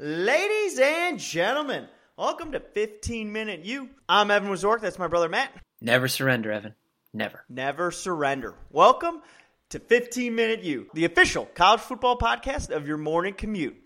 Ladies 0.00 0.78
and 0.78 1.18
gentlemen, 1.18 1.86
welcome 2.16 2.52
to 2.52 2.60
15 2.60 3.30
Minute 3.30 3.64
You. 3.64 3.90
I'm 4.08 4.30
Evan 4.30 4.48
Wazork. 4.48 4.80
That's 4.80 4.98
my 4.98 5.06
brother 5.06 5.28
Matt. 5.28 5.52
Never 5.82 6.08
surrender, 6.08 6.50
Evan. 6.50 6.74
Never. 7.14 7.44
Never 7.50 7.90
surrender. 7.90 8.54
Welcome 8.70 9.20
to 9.68 9.78
15 9.78 10.34
Minute 10.34 10.62
You, 10.62 10.86
the 10.94 11.04
official 11.04 11.44
college 11.44 11.82
football 11.82 12.16
podcast 12.16 12.70
of 12.70 12.88
your 12.88 12.96
morning 12.96 13.34
commute. 13.34 13.76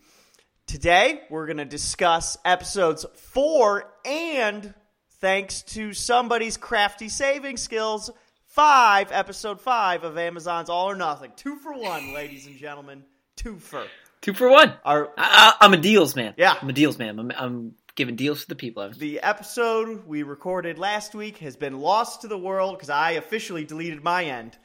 Today, 0.69 1.23
we're 1.29 1.47
going 1.47 1.57
to 1.57 1.65
discuss 1.65 2.37
episodes 2.45 3.05
four 3.15 3.93
and, 4.05 4.73
thanks 5.21 5.63
to 5.63 5.93
somebody's 5.93 6.57
crafty 6.57 7.09
saving 7.09 7.57
skills, 7.57 8.13
five, 8.47 9.11
episode 9.11 9.61
five 9.61 10.05
of 10.05 10.17
Amazon's 10.17 10.71
All 10.71 10.89
or 10.89 10.95
Nothing. 10.95 11.33
Two 11.35 11.57
for 11.57 11.73
one, 11.75 12.15
ladies 12.15 12.47
and 12.47 12.57
gentlemen. 12.57 13.03
Two 13.35 13.59
for. 13.59 13.85
Two 14.21 14.35
for 14.35 14.49
one. 14.49 14.73
Our, 14.85 15.11
I, 15.19 15.55
I'm 15.61 15.73
a 15.73 15.79
deals 15.79 16.15
man. 16.15 16.35
Yeah. 16.37 16.55
I'm 16.63 16.69
a 16.69 16.73
deals 16.73 16.97
man. 16.97 17.19
I'm, 17.19 17.33
I'm 17.37 17.75
giving 17.97 18.15
deals 18.15 18.43
to 18.43 18.49
the 18.49 18.55
people. 18.55 18.83
Evan. 18.83 18.99
The 18.99 19.21
episode 19.21 20.07
we 20.07 20.23
recorded 20.23 20.79
last 20.79 21.15
week 21.15 21.39
has 21.39 21.57
been 21.57 21.81
lost 21.81 22.21
to 22.21 22.29
the 22.29 22.39
world 22.39 22.77
because 22.77 22.91
I 22.91 23.13
officially 23.13 23.65
deleted 23.65 24.05
my 24.05 24.25
end 24.25 24.57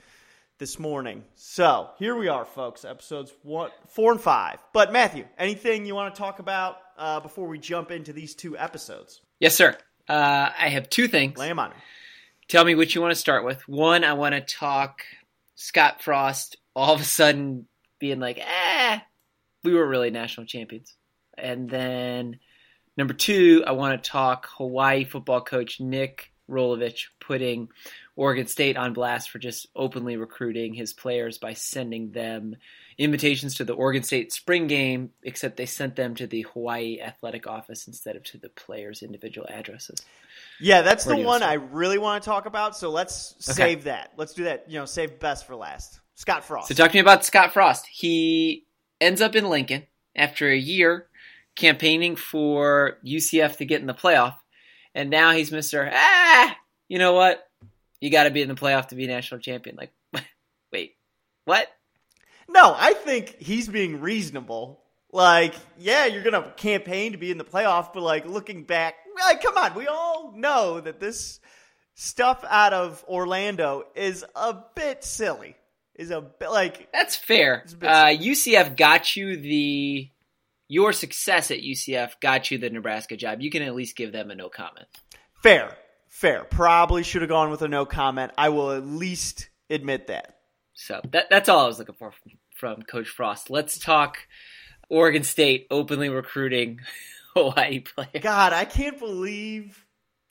this 0.59 0.77
morning. 0.77 1.23
So 1.35 1.89
here 1.97 2.15
we 2.15 2.27
are, 2.27 2.45
folks. 2.45 2.85
Episodes 2.85 3.33
one, 3.41 3.71
four, 3.87 4.11
and 4.11 4.21
five. 4.21 4.59
But 4.73 4.91
Matthew, 4.91 5.25
anything 5.37 5.85
you 5.85 5.95
want 5.95 6.13
to 6.13 6.19
talk 6.19 6.39
about 6.39 6.77
uh, 6.97 7.21
before 7.21 7.47
we 7.47 7.57
jump 7.57 7.89
into 7.89 8.13
these 8.13 8.35
two 8.35 8.57
episodes? 8.57 9.21
Yes, 9.39 9.55
sir. 9.55 9.75
Uh, 10.07 10.49
I 10.57 10.69
have 10.69 10.89
two 10.89 11.07
things. 11.07 11.37
Lay 11.37 11.49
'em 11.49 11.57
on. 11.57 11.73
Tell 12.47 12.65
me 12.65 12.75
which 12.75 12.93
you 12.93 13.01
want 13.01 13.11
to 13.11 13.19
start 13.19 13.45
with. 13.45 13.65
One, 13.67 14.03
I 14.03 14.13
want 14.13 14.35
to 14.35 14.41
talk 14.41 15.03
Scott 15.55 16.01
Frost 16.03 16.57
all 16.75 16.93
of 16.93 17.01
a 17.01 17.05
sudden 17.05 17.65
being 17.97 18.19
like, 18.19 18.39
eh, 18.39 18.99
we 19.63 19.73
were 19.73 19.87
really 19.87 20.11
national 20.11 20.45
champions. 20.47 20.95
And 21.37 21.69
then 21.69 22.39
number 23.01 23.15
two, 23.15 23.63
I 23.65 23.71
want 23.71 24.01
to 24.01 24.09
talk 24.11 24.47
Hawaii 24.57 25.05
football 25.05 25.41
coach 25.41 25.79
Nick 25.79 26.31
Rolovich 26.47 27.05
putting 27.19 27.69
Oregon 28.15 28.45
State 28.45 28.77
on 28.77 28.93
blast 28.93 29.31
for 29.31 29.39
just 29.39 29.65
openly 29.75 30.17
recruiting 30.17 30.75
his 30.75 30.93
players 30.93 31.39
by 31.39 31.53
sending 31.53 32.11
them 32.11 32.57
invitations 32.99 33.55
to 33.55 33.65
the 33.65 33.73
Oregon 33.73 34.03
State 34.03 34.31
spring 34.31 34.67
game, 34.67 35.09
except 35.23 35.57
they 35.57 35.65
sent 35.65 35.95
them 35.95 36.13
to 36.13 36.27
the 36.27 36.45
Hawaii 36.53 37.01
athletic 37.01 37.47
office 37.47 37.87
instead 37.87 38.15
of 38.15 38.23
to 38.25 38.37
the 38.37 38.49
players' 38.49 39.01
individual 39.01 39.47
addresses. 39.49 39.99
Yeah, 40.59 40.83
that's 40.83 41.03
Where 41.07 41.15
the 41.15 41.23
one 41.23 41.39
start? 41.39 41.53
I 41.53 41.55
really 41.55 41.97
want 41.97 42.21
to 42.21 42.29
talk 42.29 42.45
about. 42.45 42.77
So 42.77 42.91
let's 42.91 43.33
save 43.39 43.85
that. 43.85 44.11
Let's 44.15 44.35
do 44.35 44.43
that. 44.43 44.69
You 44.69 44.77
know, 44.77 44.85
save 44.85 45.19
best 45.19 45.47
for 45.47 45.55
last. 45.55 46.01
Scott 46.13 46.45
Frost. 46.45 46.67
So 46.67 46.75
talk 46.75 46.91
to 46.91 46.97
me 46.97 47.01
about 47.01 47.25
Scott 47.25 47.51
Frost. 47.51 47.87
He 47.87 48.67
ends 48.99 49.21
up 49.21 49.35
in 49.35 49.49
Lincoln 49.49 49.87
after 50.15 50.47
a 50.47 50.55
year 50.55 51.07
campaigning 51.55 52.15
for 52.15 52.97
UCF 53.05 53.57
to 53.57 53.65
get 53.65 53.81
in 53.81 53.87
the 53.87 53.93
playoff, 53.93 54.35
and 54.95 55.09
now 55.09 55.31
he's 55.31 55.51
Mister. 55.51 55.89
Ah, 55.93 56.57
you 56.87 56.99
know 56.99 57.13
what? 57.13 57.47
You 57.99 58.09
got 58.09 58.23
to 58.23 58.31
be 58.31 58.41
in 58.41 58.49
the 58.49 58.55
playoff 58.55 58.87
to 58.89 58.95
be 58.95 59.07
national 59.07 59.41
champion. 59.41 59.75
Like, 59.75 59.91
wait, 60.71 60.95
what? 61.45 61.67
No, 62.49 62.75
I 62.77 62.93
think 62.93 63.37
he's 63.39 63.67
being 63.67 64.01
reasonable. 64.01 64.81
Like, 65.13 65.53
yeah, 65.77 66.05
you're 66.05 66.23
gonna 66.23 66.53
campaign 66.55 67.11
to 67.11 67.17
be 67.17 67.31
in 67.31 67.37
the 67.37 67.43
playoff, 67.43 67.93
but 67.93 68.01
like 68.01 68.25
looking 68.25 68.63
back, 68.63 68.95
like, 69.25 69.41
come 69.43 69.57
on, 69.57 69.73
we 69.75 69.87
all 69.87 70.33
know 70.35 70.79
that 70.79 70.99
this 70.99 71.39
stuff 71.95 72.43
out 72.49 72.73
of 72.73 73.03
Orlando 73.07 73.83
is 73.95 74.25
a 74.35 74.55
bit 74.75 75.03
silly. 75.03 75.55
Is 75.95 76.09
a 76.09 76.21
bit 76.21 76.49
like, 76.49 76.91
That's 76.93 77.15
fair. 77.15 77.61
It's 77.65 77.73
a 77.73 77.77
bit 77.77 77.89
Uh, 77.89 78.05
UCF 78.05 78.75
got 78.77 79.15
you 79.15 79.37
the 79.37 80.09
your 80.71 80.93
success 80.93 81.51
at 81.51 81.59
UCF 81.59 82.21
got 82.21 82.49
you 82.49 82.57
the 82.57 82.69
Nebraska 82.69 83.17
job. 83.17 83.41
You 83.41 83.51
can 83.51 83.61
at 83.61 83.75
least 83.75 83.97
give 83.97 84.13
them 84.13 84.31
a 84.31 84.35
no 84.35 84.47
comment. 84.47 84.87
fair, 85.43 85.75
fair. 86.07 86.45
Probably 86.45 87.03
should 87.03 87.23
have 87.23 87.29
gone 87.29 87.51
with 87.51 87.61
a 87.61 87.67
no 87.67 87.85
comment. 87.85 88.31
I 88.37 88.49
will 88.49 88.71
at 88.71 88.85
least 88.85 89.49
admit 89.69 90.07
that. 90.07 90.37
So 90.73 91.01
that, 91.11 91.29
that's 91.29 91.49
all 91.49 91.65
I 91.65 91.67
was 91.67 91.77
looking 91.77 91.95
for 91.95 92.13
from, 92.13 92.31
from 92.55 92.81
Coach 92.83 93.09
Frost. 93.09 93.49
Let's 93.49 93.79
talk 93.79 94.19
Oregon 94.87 95.23
State 95.23 95.67
openly 95.69 96.07
recruiting 96.07 96.79
Hawaii 97.35 97.81
players. 97.81 98.21
God, 98.21 98.53
I 98.53 98.63
can't 98.63 98.97
believe 98.97 99.85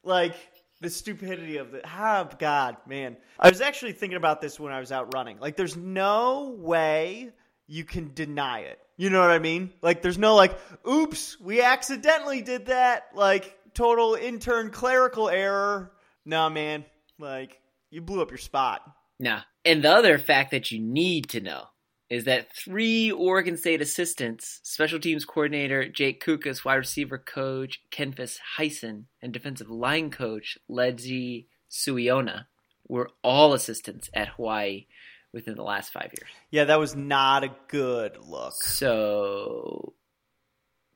like 0.05 0.35
the 0.81 0.89
stupidity 0.89 1.59
of 1.59 1.71
the 1.71 1.83
oh 1.85 2.31
God, 2.39 2.79
man. 2.87 3.19
I 3.39 3.51
was 3.51 3.61
actually 3.61 3.93
thinking 3.93 4.17
about 4.17 4.41
this 4.41 4.59
when 4.59 4.73
I 4.73 4.81
was 4.81 4.91
out 4.91 5.13
running. 5.13 5.39
Like 5.39 5.57
there's 5.57 5.77
no 5.77 6.57
way 6.59 7.31
you 7.71 7.85
can 7.85 8.13
deny 8.13 8.61
it. 8.61 8.81
You 8.97 9.11
know 9.11 9.21
what 9.21 9.31
I 9.31 9.39
mean? 9.39 9.73
Like 9.81 10.03
there's 10.03 10.19
no 10.19 10.35
like, 10.35 10.59
oops, 10.87 11.39
we 11.41 11.63
accidentally 11.63 12.43
did 12.43 12.67
that. 12.67 13.05
Like 13.15 13.57
total 13.75 14.15
intern 14.15 14.71
clerical 14.71 15.29
error. 15.29 15.93
Nah, 16.27 16.49
man. 16.49 16.85
Like 17.19 17.61
you 17.91 18.03
blew 18.03 18.21
up 18.21 18.31
your 18.31 18.39
spot. 18.39 18.83
Nah. 19.21 19.43
and 19.65 19.85
the 19.85 19.91
other 19.91 20.19
fact 20.19 20.51
that 20.51 20.73
you 20.73 20.81
need 20.81 21.29
to 21.29 21.41
know 21.41 21.65
is 22.09 22.25
that 22.25 22.49
three 22.57 23.13
Oregon 23.13 23.57
State 23.57 23.83
assistants, 23.83 24.61
special 24.65 24.99
teams 24.99 25.25
coordinator 25.25 25.89
Jake 25.89 26.25
Cookus, 26.25 26.65
wide 26.65 26.75
receiver 26.75 27.19
coach 27.19 27.81
Kefense 27.93 28.39
Hynson, 28.59 29.05
and 29.23 29.33
defensive 29.33 29.71
line 29.71 30.11
coach 30.11 30.59
Legi 30.69 31.47
Suiaunoa 31.71 32.47
were 32.89 33.11
all 33.23 33.53
assistants 33.53 34.11
at 34.13 34.29
Hawaii 34.31 34.87
within 35.33 35.55
the 35.57 35.63
last 35.63 35.93
five 35.93 36.13
years. 36.17 36.29
Yeah, 36.51 36.65
that 36.65 36.79
was 36.79 36.95
not 36.97 37.45
a 37.45 37.51
good 37.69 38.17
look. 38.27 38.55
So, 38.63 39.95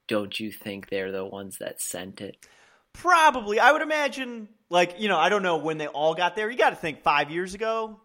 don't 0.09 0.39
you 0.39 0.50
think 0.53 0.89
they're 0.91 1.12
the 1.12 1.25
ones 1.25 1.59
that 1.59 1.81
sent 1.81 2.21
it? 2.21 2.37
Probably. 2.93 3.59
I 3.59 3.73
would 3.73 3.83
imagine, 3.83 4.49
like, 4.71 4.97
you 5.00 5.09
know, 5.09 5.19
I 5.19 5.28
don't 5.28 5.43
know 5.43 5.56
when 5.56 5.78
they 5.78 5.87
all 5.87 6.15
got 6.15 6.37
there. 6.37 6.50
You 6.50 6.56
got 6.59 6.71
to 6.71 6.77
think 6.77 7.03
five 7.03 7.31
years 7.31 7.55
ago, 7.55 8.00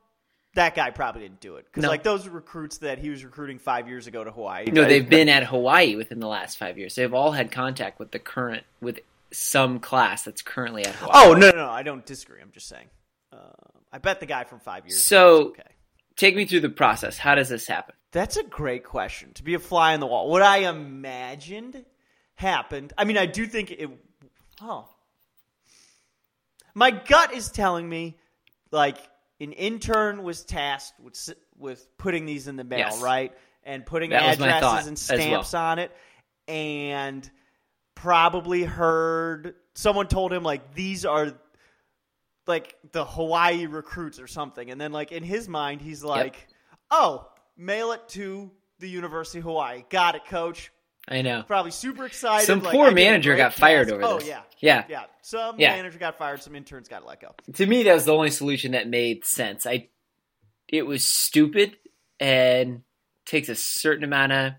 that 0.55 0.75
guy 0.75 0.89
probably 0.89 1.21
didn't 1.21 1.41
do 1.41 1.57
it. 1.57 1.65
Because, 1.65 1.83
No. 1.83 1.89
like, 1.89 2.03
those 2.03 2.27
recruits 2.27 2.79
that 2.79 2.97
he 2.97 3.09
was 3.09 3.23
recruiting 3.23 3.59
five 3.59 3.87
years 3.87 4.07
ago 4.07 4.23
to 4.23 4.31
Hawaii. 4.31 4.65
No, 4.71 4.83
I- 4.83 4.87
they've 4.87 5.07
been 5.09 5.29
at 5.29 5.43
Hawaii 5.43 5.95
within 5.95 6.19
the 6.19 6.27
last 6.27 6.57
five 6.57 6.77
years. 6.77 6.95
They've 6.95 7.13
all 7.13 7.31
had 7.31 7.51
contact 7.51 7.99
with 7.99 8.11
the 8.11 8.19
current, 8.19 8.63
with 8.81 8.99
some 9.31 9.79
class 9.79 10.23
that's 10.23 10.41
currently 10.41 10.85
at 10.85 10.95
Hawaii. 10.95 11.27
Oh, 11.27 11.33
no, 11.33 11.51
no, 11.51 11.57
no. 11.57 11.69
I 11.69 11.83
don't 11.83 12.03
disagree. 12.05 12.41
I'm 12.41 12.51
just 12.51 12.67
saying. 12.67 12.87
Uh, 13.31 13.37
I 13.91 13.99
bet 13.99 14.19
the 14.19 14.25
guy 14.25 14.43
from 14.43 14.59
five 14.59 14.85
years 14.85 15.03
So- 15.03 15.49
okay. 15.49 15.61
Take 16.19 16.35
me 16.35 16.43
through 16.45 16.59
the 16.59 16.69
process. 16.69 17.17
How 17.17 17.33
does 17.35 17.47
this 17.47 17.65
happen? 17.65 17.95
That's 18.11 18.35
a 18.35 18.43
great 18.43 18.83
question. 18.83 19.31
To 19.35 19.43
be 19.43 19.53
a 19.53 19.59
fly 19.59 19.93
on 19.93 20.01
the 20.01 20.05
wall. 20.05 20.29
What 20.29 20.41
I 20.41 20.69
imagined 20.69 21.85
happened. 22.35 22.91
I 22.97 23.05
mean, 23.05 23.17
I 23.17 23.25
do 23.25 23.45
think 23.47 23.71
it. 23.71 23.89
Oh. 24.61 24.89
My 26.75 26.91
gut 26.91 27.33
is 27.33 27.49
telling 27.49 27.87
me, 27.87 28.17
like, 28.69 28.97
an 29.39 29.53
intern 29.53 30.23
was 30.23 30.43
tasked 30.43 30.99
with 30.99 31.29
with 31.57 31.87
putting 31.97 32.25
these 32.25 32.49
in 32.49 32.57
the 32.57 32.65
mail, 32.65 32.79
Yes. 32.79 33.01
right? 33.01 33.31
And 33.63 33.85
putting 33.85 34.09
That 34.09 34.39
addresses 34.39 34.87
and 34.87 34.97
as 34.97 35.09
well. 35.09 35.43
stamps 35.43 35.53
on 35.53 35.79
it. 35.79 35.95
And 36.49 37.29
probably 37.95 38.63
heard 38.63 39.55
someone 39.73 40.07
told 40.07 40.33
him, 40.33 40.43
like, 40.43 40.73
these 40.73 41.05
are 41.05 41.33
like 42.49 42.75
the 42.91 43.05
Hawaii 43.05 43.65
recruits 43.67 44.19
or 44.19 44.27
something. 44.27 44.69
And 44.69 44.81
then 44.81 44.91
like 44.91 45.13
in 45.13 45.23
his 45.23 45.47
mind, 45.47 45.81
he's 45.81 46.03
like, 46.03 46.47
"Oh, 46.91 47.29
mail 47.55 47.93
it 47.93 48.09
to 48.09 48.51
the 48.79 48.89
University 48.89 49.39
of 49.39 49.45
Hawaii. 49.45 49.85
Got 49.89 50.15
it, 50.15 50.25
coach." 50.25 50.71
I 51.07 51.21
know. 51.21 51.43
Probably 51.47 51.71
super 51.71 52.05
excited. 52.05 52.45
Some 52.45 52.61
like, 52.61 52.73
poor 52.73 52.87
I 52.87 52.89
get 52.89 52.93
a 52.93 52.95
manager 52.95 53.35
got 53.35 53.53
fired 53.53 53.91
over 53.91 54.03
oh, 54.03 54.15
this. 54.19 54.25
Oh 54.25 54.27
yeah, 54.27 54.41
Yeah. 54.59 54.85
yeah. 54.89 55.03
Some 55.21 55.59
Yeah. 55.59 55.75
manager 55.75 55.97
got 55.97 56.17
fired. 56.17 56.43
Some 56.43 56.55
interns 56.55 56.87
got 56.87 56.99
to 56.99 57.07
let 57.07 57.21
go. 57.21 57.33
To 57.53 57.65
me, 57.65 57.83
that 57.83 57.93
was 57.93 58.05
the 58.05 58.13
only 58.13 58.29
solution 58.29 58.73
that 58.73 58.87
made 58.87 59.25
sense. 59.25 59.65
I, 59.65 59.87
it 60.67 60.85
was 60.85 61.03
stupid 61.03 61.77
and 62.19 62.83
takes 63.25 63.49
a 63.49 63.55
certain 63.55 64.03
amount 64.03 64.33
of 64.33 64.53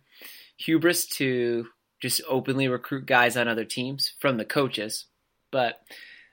hubris 0.56 1.06
to 1.06 1.66
just 2.00 2.20
openly 2.28 2.66
recruit 2.66 3.06
guys 3.06 3.36
on 3.36 3.46
other 3.46 3.64
teams 3.64 4.14
from 4.18 4.36
the 4.36 4.44
coaches. 4.44 5.06
But 5.52 5.80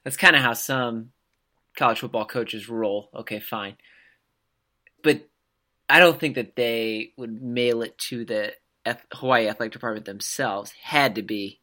that's 0.04 0.18
kind 0.18 0.36
of 0.36 0.42
how 0.42 0.54
some 0.54 1.12
college 1.78 2.00
football 2.00 2.26
coaches 2.26 2.68
roll. 2.68 3.10
Okay, 3.16 3.40
fine. 3.40 3.78
But 5.04 5.22
I 5.88 6.00
don't 6.00 6.20
think 6.20 6.36
that 6.36 6.56
they 6.58 7.14
would 7.18 7.42
mail 7.42 7.82
it 7.84 7.98
to 8.10 8.26
the 8.26 8.54
Hawaii 9.14 9.48
athletic 9.48 9.72
department 9.74 10.06
themselves. 10.06 10.72
Had 10.82 11.16
to 11.16 11.22
be 11.22 11.62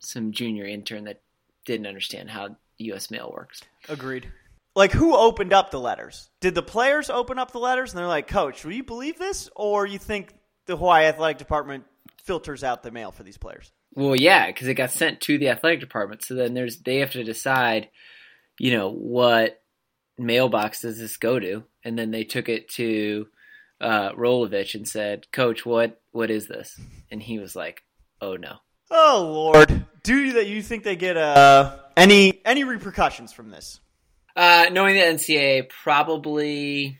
some 0.00 0.32
junior 0.32 0.64
intern 0.64 1.04
that 1.04 1.20
didn't 1.66 1.86
understand 1.86 2.30
how 2.30 2.56
U.S. 2.78 3.10
mail 3.10 3.30
works. 3.32 3.60
Agreed. 3.88 4.32
like 4.74 4.92
who 4.92 5.14
opened 5.14 5.52
up 5.52 5.70
the 5.70 5.78
letters? 5.80 6.30
Did 6.40 6.54
the 6.54 6.62
players 6.62 7.10
open 7.10 7.38
up 7.38 7.52
the 7.52 7.58
letters 7.58 7.92
and 7.92 7.98
they're 7.98 8.06
like, 8.06 8.28
"Coach, 8.28 8.64
will 8.64 8.72
you 8.72 8.84
believe 8.84 9.18
this?" 9.18 9.50
Or 9.54 9.86
you 9.86 9.98
think 9.98 10.34
the 10.66 10.76
Hawaii 10.76 11.04
athletic 11.04 11.38
department 11.38 11.84
filters 12.24 12.64
out 12.64 12.82
the 12.82 12.90
mail 12.90 13.10
for 13.12 13.22
these 13.22 13.38
players? 13.38 13.70
Well, 13.94 14.16
yeah, 14.16 14.46
because 14.46 14.68
it 14.68 14.74
got 14.74 14.90
sent 14.92 15.20
to 15.22 15.36
the 15.38 15.50
athletic 15.50 15.80
department. 15.80 16.24
So 16.24 16.34
then 16.34 16.54
there's 16.54 16.78
they 16.78 16.98
have 16.98 17.10
to 17.12 17.22
decide, 17.24 17.88
you 18.58 18.76
know, 18.76 18.90
what 18.90 19.62
mailbox 20.18 20.82
does 20.82 20.98
this 20.98 21.16
go 21.16 21.38
to, 21.38 21.64
and 21.84 21.98
then 21.98 22.10
they 22.10 22.24
took 22.24 22.48
it 22.48 22.68
to 22.70 23.26
uh, 23.80 24.12
Rolovich 24.12 24.74
and 24.74 24.86
said, 24.86 25.30
"Coach, 25.32 25.66
what 25.66 26.00
what 26.12 26.30
is 26.30 26.48
this?" 26.48 26.78
And 27.10 27.22
he 27.22 27.38
was 27.38 27.56
like, 27.56 27.82
"Oh 28.20 28.36
no." 28.36 28.56
Oh 28.90 29.50
Lord, 29.54 29.86
do 30.02 30.16
you 30.16 30.32
that 30.34 30.46
you 30.46 30.62
think 30.62 30.84
they 30.84 30.96
get 30.96 31.16
uh, 31.16 31.76
any 31.96 32.40
any 32.44 32.64
repercussions 32.64 33.32
from 33.32 33.50
this? 33.50 33.80
Uh, 34.34 34.66
knowing 34.72 34.94
the 34.94 35.02
NCAA, 35.02 35.68
probably 35.68 36.98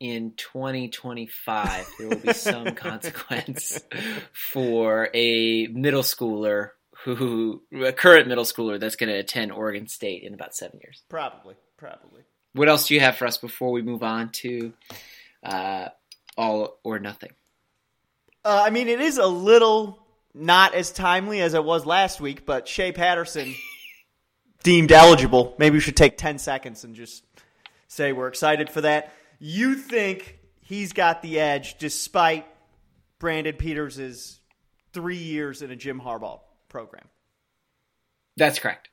in 0.00 0.32
2025 0.36 1.86
there 1.96 2.08
will 2.08 2.16
be 2.16 2.32
some 2.32 2.64
consequence 2.74 3.80
for 4.32 5.08
a 5.14 5.68
middle 5.68 6.02
schooler 6.02 6.70
who 7.04 7.62
a 7.84 7.92
current 7.92 8.28
middle 8.28 8.44
schooler 8.44 8.78
that's 8.78 8.96
going 8.96 9.08
to 9.10 9.18
attend 9.18 9.52
Oregon 9.52 9.88
State 9.88 10.22
in 10.22 10.34
about 10.34 10.54
seven 10.54 10.78
years. 10.82 11.02
Probably, 11.08 11.56
probably. 11.76 12.22
What 12.52 12.68
else 12.68 12.86
do 12.86 12.94
you 12.94 13.00
have 13.00 13.16
for 13.16 13.26
us 13.26 13.38
before 13.38 13.72
we 13.72 13.82
move 13.82 14.02
on 14.02 14.30
to 14.30 14.72
uh, 15.42 15.88
all 16.36 16.78
or 16.84 16.98
nothing? 16.98 17.30
Uh, 18.44 18.62
I 18.64 18.70
mean, 18.70 18.88
it 18.88 19.00
is 19.00 19.18
a 19.18 19.26
little 19.26 19.98
not 20.34 20.74
as 20.74 20.92
timely 20.92 21.40
as 21.40 21.54
it 21.54 21.64
was 21.64 21.84
last 21.86 22.20
week, 22.20 22.46
but 22.46 22.68
Shea 22.68 22.92
Patterson 22.92 23.54
deemed 24.62 24.92
eligible. 24.92 25.54
Maybe 25.58 25.74
we 25.74 25.80
should 25.80 25.96
take 25.96 26.16
10 26.16 26.38
seconds 26.38 26.84
and 26.84 26.94
just 26.94 27.24
say 27.88 28.12
we're 28.12 28.28
excited 28.28 28.70
for 28.70 28.82
that. 28.82 29.12
You 29.40 29.74
think 29.74 30.38
he's 30.60 30.92
got 30.92 31.22
the 31.22 31.40
edge 31.40 31.78
despite 31.78 32.46
Brandon 33.18 33.56
Peters' 33.56 34.40
three 34.92 35.16
years 35.16 35.62
in 35.62 35.70
a 35.70 35.76
Jim 35.76 36.00
Harbaugh 36.00 36.40
program? 36.72 37.06
That's 38.36 38.58
correct. 38.58 38.88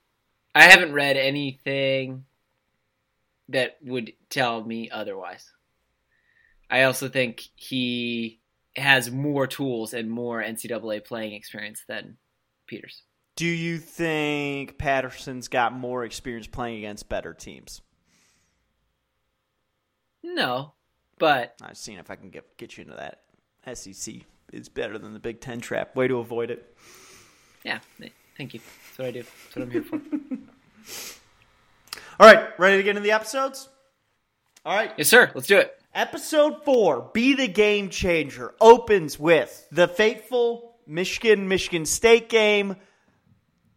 I 0.53 0.63
haven't 0.65 0.93
read 0.93 1.17
anything 1.17 2.25
that 3.47 3.77
would 3.81 4.13
tell 4.29 4.63
me 4.63 4.89
otherwise. 4.89 5.51
I 6.69 6.83
also 6.83 7.09
think 7.09 7.49
he 7.55 8.39
has 8.75 9.09
more 9.09 9.47
tools 9.47 9.93
and 9.93 10.11
more 10.11 10.43
NCAA 10.43 11.03
playing 11.03 11.33
experience 11.33 11.83
than 11.87 12.17
Peters. 12.67 13.01
Do 13.35 13.47
you 13.47 13.77
think 13.77 14.77
Patterson's 14.77 15.47
got 15.47 15.73
more 15.73 16.03
experience 16.03 16.45
playing 16.45 16.79
against 16.79 17.09
better 17.09 17.33
teams? 17.33 17.81
No, 20.21 20.73
but 21.17 21.55
I've 21.61 21.77
seen 21.77 21.99
if 21.99 22.11
I 22.11 22.15
can 22.15 22.29
get 22.29 22.57
get 22.57 22.77
you 22.77 22.83
into 22.83 22.95
that. 22.95 23.21
SEC 23.75 24.15
is 24.51 24.69
better 24.69 24.97
than 24.97 25.13
the 25.13 25.19
Big 25.19 25.39
Ten 25.39 25.61
trap. 25.61 25.95
Way 25.95 26.07
to 26.07 26.17
avoid 26.17 26.51
it. 26.51 26.75
Yeah, 27.63 27.79
thank 28.37 28.53
you. 28.53 28.59
That's 28.87 28.99
what 28.99 29.07
I 29.07 29.11
do. 29.11 29.23
That's 29.23 29.55
what 29.55 29.63
I'm 29.63 29.71
here 29.71 29.83
for. 29.83 29.95
All 32.19 32.27
right, 32.33 32.49
ready 32.59 32.77
to 32.77 32.83
get 32.83 32.91
into 32.91 33.01
the 33.01 33.11
episodes? 33.11 33.69
All 34.65 34.75
right. 34.75 34.91
yes, 34.97 35.07
sir. 35.07 35.31
Let's 35.33 35.47
do 35.47 35.57
it. 35.57 35.73
Episode 35.95 36.63
four, 36.65 37.09
Be 37.13 37.33
the 37.33 37.47
Game 37.47 37.89
Changer, 37.89 38.53
opens 38.61 39.17
with 39.17 39.67
the 39.71 39.87
fateful 39.87 40.75
Michigan 40.85 41.47
Michigan 41.47 41.85
State 41.85 42.29
game. 42.29 42.75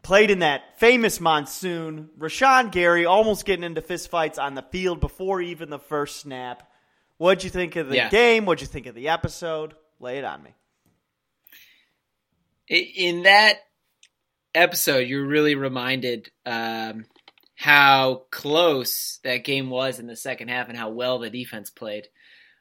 Played 0.03 0.33
in 0.33 0.41
that 0.41 0.79
famous 0.81 1.21
monsoon. 1.21 2.11
Rashan 2.19 2.73
Gary 2.73 3.07
almost 3.07 3.45
getting 3.45 3.63
into 3.65 3.81
fistfights 3.81 4.43
on 4.43 4.55
the 4.57 4.63
field 4.63 4.99
before 5.01 5.41
even 5.41 5.71
the 5.71 5.79
first 5.79 6.17
snap. 6.21 6.69
What'd 7.19 7.45
you 7.45 7.51
think 7.51 7.77
of 7.77 7.89
the 7.89 7.95
Yeah. 7.97 8.09
game? 8.09 8.45
What'd 8.45 8.61
you 8.63 8.67
think 8.67 8.87
of 8.87 8.97
the 8.97 9.09
episode? 9.11 9.75
Lay 10.01 10.19
it 10.19 10.25
on 10.25 10.43
me. 10.43 10.51
In 12.69 13.25
that 13.25 13.59
episode, 14.55 15.09
you're 15.09 15.27
really 15.27 15.55
reminded 15.55 16.31
um, 16.47 17.07
how 17.55 18.23
close 18.31 19.19
that 19.25 19.45
game 19.45 19.71
was 19.71 19.99
in 19.99 20.07
the 20.07 20.17
second 20.17 20.49
half 20.49 20.69
and 20.69 20.77
how 20.77 20.91
well 20.91 21.19
the 21.19 21.31
defense 21.31 21.71
played. 21.71 22.09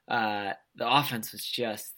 Uh, 0.07 0.53
the 0.75 0.89
offense 0.89 1.31
was 1.31 1.43
just 1.43 1.93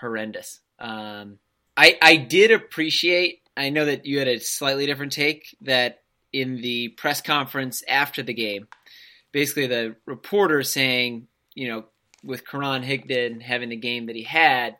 horrendous. 0.00 0.60
Um, 0.78 1.38
I 1.76 1.98
I 2.00 2.16
did 2.16 2.50
appreciate. 2.50 3.40
I 3.56 3.70
know 3.70 3.84
that 3.84 4.06
you 4.06 4.18
had 4.18 4.28
a 4.28 4.40
slightly 4.40 4.86
different 4.86 5.12
take 5.12 5.56
that 5.62 6.02
in 6.32 6.60
the 6.60 6.88
press 6.88 7.20
conference 7.20 7.84
after 7.86 8.22
the 8.22 8.34
game, 8.34 8.66
basically 9.30 9.66
the 9.66 9.94
reporter 10.06 10.62
saying, 10.62 11.28
you 11.54 11.68
know, 11.68 11.84
with 12.24 12.46
Karan 12.46 12.82
Higdon 12.82 13.40
having 13.40 13.68
the 13.68 13.76
game 13.76 14.06
that 14.06 14.16
he 14.16 14.24
had, 14.24 14.76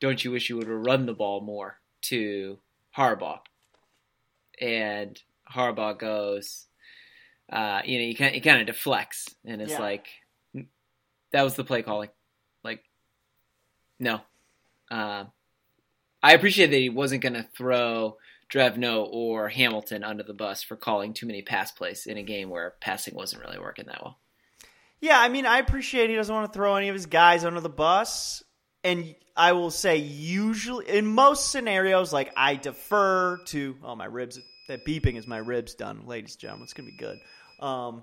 don't 0.00 0.22
you 0.24 0.30
wish 0.30 0.48
you 0.48 0.56
would 0.56 0.68
have 0.68 0.86
run 0.86 1.06
the 1.06 1.14
ball 1.14 1.40
more 1.40 1.80
to 2.02 2.58
Harbaugh? 2.96 3.40
And 4.62 5.20
Harbaugh 5.52 5.98
goes, 5.98 6.66
uh, 7.50 7.82
you 7.84 7.98
know, 7.98 8.04
he 8.04 8.14
kind 8.14 8.34
he 8.34 8.40
kind 8.40 8.60
of 8.60 8.66
deflects, 8.66 9.34
and 9.44 9.60
it's 9.60 9.72
Yeah. 9.72 9.80
like 9.80 10.06
that 11.32 11.42
was 11.42 11.54
the 11.54 11.64
play 11.64 11.82
calling. 11.82 12.10
Like, 12.62 12.84
no. 13.98 14.20
Uh, 14.90 15.24
I 16.22 16.34
appreciate 16.34 16.70
that 16.70 16.76
he 16.76 16.88
wasn't 16.90 17.22
going 17.22 17.34
to 17.34 17.42
throw 17.42 18.18
Drevno 18.52 19.08
or 19.10 19.48
Hamilton 19.48 20.04
under 20.04 20.22
the 20.22 20.34
bus 20.34 20.62
for 20.62 20.76
calling 20.76 21.14
too 21.14 21.26
many 21.26 21.42
pass 21.42 21.72
plays 21.72 22.06
in 22.06 22.18
a 22.18 22.22
game 22.22 22.50
where 22.50 22.74
passing 22.80 23.14
wasn't 23.14 23.42
really 23.42 23.58
working 23.58 23.86
that 23.86 24.02
well. 24.02 24.18
Yeah, 25.00 25.18
I 25.18 25.28
mean, 25.28 25.46
I 25.46 25.58
appreciate 25.58 26.10
he 26.10 26.16
doesn't 26.16 26.34
want 26.34 26.52
to 26.52 26.56
throw 26.56 26.76
any 26.76 26.88
of 26.88 26.94
his 26.94 27.06
guys 27.06 27.44
under 27.44 27.60
the 27.60 27.68
bus. 27.68 28.44
And 28.84 29.14
I 29.36 29.52
will 29.52 29.70
say, 29.70 29.96
usually, 29.96 30.88
in 30.88 31.06
most 31.06 31.50
scenarios, 31.50 32.12
like 32.12 32.32
I 32.36 32.56
defer 32.56 33.38
to, 33.46 33.76
oh, 33.82 33.96
my 33.96 34.04
ribs, 34.04 34.38
that 34.68 34.84
beeping 34.86 35.16
is 35.16 35.26
my 35.26 35.38
ribs 35.38 35.74
done, 35.74 36.06
ladies 36.06 36.34
and 36.34 36.40
gentlemen. 36.40 36.64
It's 36.64 36.74
going 36.74 36.86
to 36.86 36.92
be 36.92 36.98
good. 36.98 37.18
Um, 37.64 38.02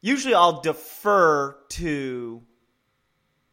usually 0.00 0.34
I'll 0.34 0.60
defer 0.60 1.56
to, 1.70 2.42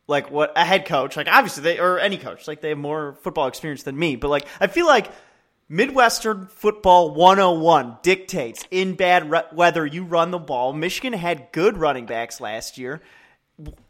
like, 0.07 0.31
what 0.31 0.53
a 0.55 0.65
head 0.65 0.85
coach, 0.85 1.15
like, 1.17 1.27
obviously, 1.29 1.63
they, 1.63 1.79
or 1.79 1.99
any 1.99 2.17
coach, 2.17 2.47
like, 2.47 2.61
they 2.61 2.69
have 2.69 2.77
more 2.77 3.17
football 3.21 3.47
experience 3.47 3.83
than 3.83 3.97
me. 3.97 4.15
But, 4.15 4.29
like, 4.29 4.45
I 4.59 4.67
feel 4.67 4.85
like 4.85 5.11
Midwestern 5.69 6.47
Football 6.47 7.13
101 7.13 7.99
dictates 8.03 8.65
in 8.71 8.95
bad 8.95 9.31
re- 9.31 9.43
weather 9.53 9.85
you 9.85 10.03
run 10.03 10.31
the 10.31 10.39
ball. 10.39 10.73
Michigan 10.73 11.13
had 11.13 11.47
good 11.53 11.77
running 11.77 12.05
backs 12.05 12.41
last 12.41 12.77
year. 12.77 13.01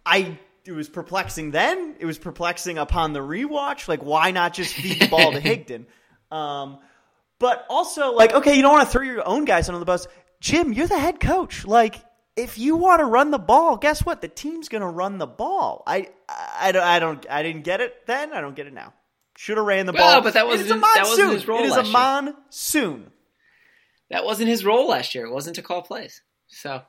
I 0.06 0.38
it 0.63 0.74
was 0.74 0.89
perplexing 0.89 1.51
then. 1.51 1.96
It 2.00 2.06
was 2.06 2.20
perplexing 2.20 2.77
upon 2.77 3.13
the 3.13 3.20
rewatch. 3.20 3.88
Like, 3.88 4.03
why 4.03 4.30
not 4.30 4.53
just 4.53 4.75
feed 4.75 5.01
the 5.01 5.08
ball 5.08 5.32
to 5.32 5.41
Higdon? 5.41 5.86
Um, 6.30 6.77
but 7.41 7.65
also, 7.69 8.13
like, 8.13 8.33
okay, 8.33 8.55
you 8.55 8.62
don't 8.62 8.71
want 8.71 8.88
to 8.88 8.91
throw 8.91 9.01
your 9.01 9.27
own 9.27 9.43
guys 9.43 9.67
under 9.67 9.79
the 9.79 9.86
bus. 9.86 10.07
Jim, 10.39 10.71
you're 10.71 10.88
the 10.88 10.98
head 10.98 11.19
coach. 11.19 11.65
Like, 11.65 11.95
if 12.38 12.57
you 12.57 12.77
want 12.77 13.00
to 13.00 13.05
run 13.05 13.31
the 13.31 13.38
ball, 13.39 13.75
guess 13.75 14.05
what? 14.05 14.21
The 14.21 14.29
team's 14.29 14.69
going 14.69 14.81
to 14.81 14.88
run 14.88 15.17
the 15.17 15.27
ball. 15.27 15.83
I, 15.86 16.07
I, 16.29 16.71
don't, 16.71 16.83
I 16.83 17.00
don't, 17.00 17.25
I 17.29 17.43
didn't 17.43 17.63
get 17.63 17.81
it 17.81 17.93
then. 18.07 18.31
I 18.31 18.39
don't 18.39 18.55
get 18.55 18.67
it 18.67 18.74
now. 18.74 18.93
Should 19.38 19.57
have 19.57 19.65
ran 19.65 19.86
the 19.86 19.91
Well, 19.91 20.13
ball. 20.15 20.21
but 20.21 20.33
that 20.36 20.45
wasn't 20.48 20.65
is 20.67 20.71
a 20.71 20.74
his- 20.75 20.81
that 20.83 21.00
wasn't 21.03 21.17
monsoon. 21.17 21.33
his 21.36 21.48
role 21.48 21.60
It 21.60 21.65
is 21.65 21.75
a 21.77 21.83
year. 21.83 21.91
monsoon. 21.91 23.12
That 24.10 24.24
wasn't 24.25 24.50
his 24.50 24.63
role 24.63 24.88
last 24.88 25.13
year. 25.15 25.25
It 25.25 25.31
wasn't 25.31 25.55
to 25.57 25.62
call 25.62 25.81
plays. 25.81 26.21
So, 26.48 26.81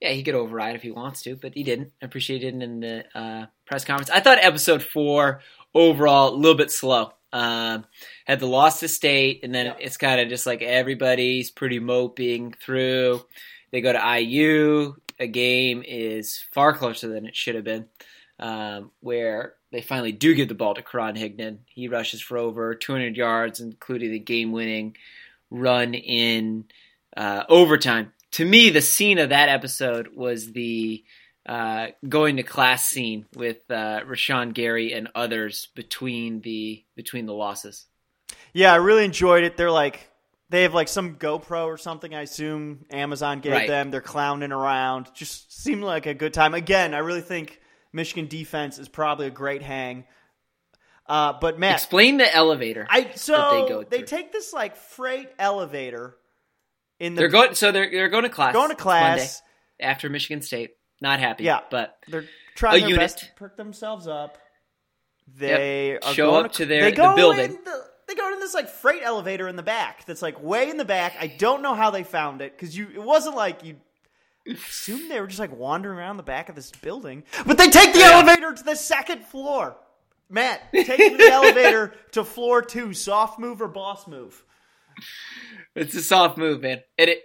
yeah, 0.00 0.10
he 0.10 0.22
could 0.24 0.34
override 0.34 0.74
if 0.76 0.82
he 0.82 0.90
wants 0.90 1.22
to, 1.22 1.36
but 1.36 1.54
he 1.54 1.62
didn't. 1.62 1.92
I 2.02 2.06
appreciate 2.06 2.42
it 2.42 2.54
in 2.54 2.80
the 2.80 3.04
uh, 3.14 3.46
press 3.66 3.84
conference. 3.84 4.10
I 4.10 4.20
thought 4.20 4.38
episode 4.40 4.82
four 4.82 5.40
overall 5.74 6.34
a 6.34 6.36
little 6.36 6.56
bit 6.56 6.70
slow. 6.72 7.12
Um, 7.32 7.86
had 8.26 8.40
the 8.40 8.46
loss 8.46 8.80
to 8.80 8.88
state, 8.88 9.40
and 9.42 9.54
then 9.54 9.66
Yeah. 9.66 9.76
it's 9.80 9.96
kind 9.96 10.20
of 10.20 10.28
just 10.28 10.44
like 10.46 10.60
everybody's 10.62 11.50
pretty 11.50 11.78
moping 11.78 12.52
through. 12.52 13.24
They 13.70 13.80
go 13.80 13.92
to 13.92 13.98
IU. 14.20 14.96
A 15.18 15.26
game 15.26 15.82
is 15.86 16.44
far 16.52 16.74
closer 16.74 17.08
than 17.08 17.26
it 17.26 17.34
should 17.36 17.54
have 17.54 17.64
been, 17.64 17.86
um, 18.38 18.90
where 19.00 19.54
they 19.70 19.80
finally 19.80 20.12
do 20.12 20.34
get 20.34 20.48
the 20.48 20.54
ball 20.54 20.74
to 20.74 20.82
Karan 20.82 21.16
Higdon. 21.16 21.58
He 21.66 21.88
rushes 21.88 22.20
for 22.20 22.36
over 22.36 22.74
200 22.74 23.16
yards, 23.16 23.60
including 23.60 24.10
the 24.10 24.18
game-winning 24.18 24.96
run 25.50 25.94
in 25.94 26.64
uh, 27.16 27.44
overtime. 27.48 28.12
To 28.32 28.44
me, 28.44 28.70
the 28.70 28.80
scene 28.82 29.18
of 29.18 29.28
that 29.30 29.48
episode 29.48 30.08
was 30.14 30.52
the 30.52 31.04
uh, 31.46 31.88
going 32.08 32.36
to 32.36 32.42
class 32.42 32.84
scene 32.86 33.26
with 33.34 33.58
uh, 33.70 34.00
Rashan 34.06 34.52
Gary 34.54 34.92
and 34.92 35.08
others 35.14 35.68
between 35.74 36.40
the 36.40 36.84
between 36.96 37.26
the 37.26 37.34
losses. 37.34 37.86
Yeah, 38.52 38.72
I 38.72 38.76
really 38.76 39.04
enjoyed 39.04 39.44
it. 39.44 39.56
They're 39.56 39.70
like 39.70 40.08
they 40.50 40.62
have 40.62 40.74
like 40.74 40.88
some 40.88 41.16
GoPro 41.16 41.66
or 41.66 41.78
something. 41.78 42.14
I 42.14 42.22
assume 42.22 42.84
Amazon 42.90 43.40
gave 43.40 43.52
Right. 43.52 43.68
them. 43.68 43.90
They're 43.90 44.00
clowning 44.00 44.52
around. 44.52 45.10
Just 45.14 45.62
seemed 45.62 45.82
like 45.82 46.06
a 46.06 46.14
good 46.14 46.34
time. 46.34 46.54
Again, 46.54 46.94
I 46.94 46.98
really 46.98 47.22
think 47.22 47.60
Michigan 47.92 48.28
defense 48.28 48.78
is 48.78 48.88
probably 48.88 49.26
a 49.26 49.30
great 49.30 49.62
hang. 49.62 50.04
Uh, 51.06 51.32
but 51.40 51.58
Matt, 51.58 51.74
Explain 51.74 52.18
the 52.18 52.32
elevator. 52.34 52.86
I 52.88 53.10
so 53.16 53.66
that 53.68 53.90
they 53.90 53.98
they, 53.98 54.02
take 54.04 54.30
this 54.32 54.52
like 54.52 54.76
freight 54.76 55.28
elevator 55.38 56.16
in 57.00 57.14
the 57.14 57.20
They're 57.22 57.28
going. 57.28 57.54
So 57.54 57.72
they're 57.72 57.90
they're 57.90 58.08
going 58.08 58.22
to 58.22 58.30
class. 58.30 58.52
going 58.52 58.68
to 58.70 58.76
class. 58.76 59.42
after 59.80 60.08
Michigan 60.08 60.42
State. 60.42 60.70
Not 61.02 61.18
happy. 61.20 61.44
Yeah. 61.44 61.60
but 61.70 61.98
They're 62.08 62.24
trying 62.54 62.86
their 62.86 62.96
best 62.96 63.18
to 63.18 63.26
perk 63.36 63.56
themselves 63.56 64.06
up. 64.06 64.38
They 65.36 65.98
are 66.02 66.14
Show 66.14 66.30
going 66.30 66.44
up 66.46 66.52
to 66.54 66.66
their- 66.66 66.82
they 66.82 66.90
the 66.90 66.96
go 66.96 67.16
building. 67.16 67.58
The, 67.64 67.84
they 68.08 68.14
go 68.14 68.32
in 68.32 68.40
this 68.40 68.54
like 68.54 68.68
freight 68.68 69.02
elevator 69.02 69.48
in 69.48 69.56
the 69.56 69.62
back. 69.62 70.04
That's 70.06 70.22
like 70.22 70.42
way 70.42 70.68
in 70.70 70.76
the 70.76 70.84
back. 70.84 71.14
I 71.20 71.26
don't 71.26 71.62
know 71.62 71.74
how 71.74 71.90
they 71.90 72.02
found 72.04 72.40
it 72.40 72.52
because 72.56 72.76
you. 72.76 72.88
It 72.94 73.02
wasn't 73.02 73.36
like 73.36 73.64
you. 73.64 73.76
Assume 74.46 75.08
they 75.08 75.20
were 75.20 75.28
just 75.28 75.38
like 75.38 75.56
wandering 75.56 75.96
around 75.98 76.16
the 76.16 76.22
back 76.24 76.48
of 76.48 76.56
this 76.56 76.70
building, 76.72 77.22
but 77.46 77.58
they 77.58 77.68
take 77.68 77.92
the 77.92 78.00
Yeah. 78.00 78.10
elevator 78.14 78.52
to 78.52 78.62
the 78.64 78.74
second 78.74 79.24
floor. 79.26 79.76
Matt, 80.28 80.72
take 80.72 81.16
the 81.18 81.28
elevator 81.32 81.94
to 82.12 82.24
floor 82.24 82.60
two. 82.62 82.92
Soft 82.92 83.38
move 83.38 83.62
or 83.62 83.68
boss 83.68 84.06
move? 84.08 84.44
It's 85.76 85.94
a 85.94 86.02
soft 86.02 86.36
move, 86.38 86.60
man. 86.62 86.80
And 86.98 87.10
it 87.10 87.22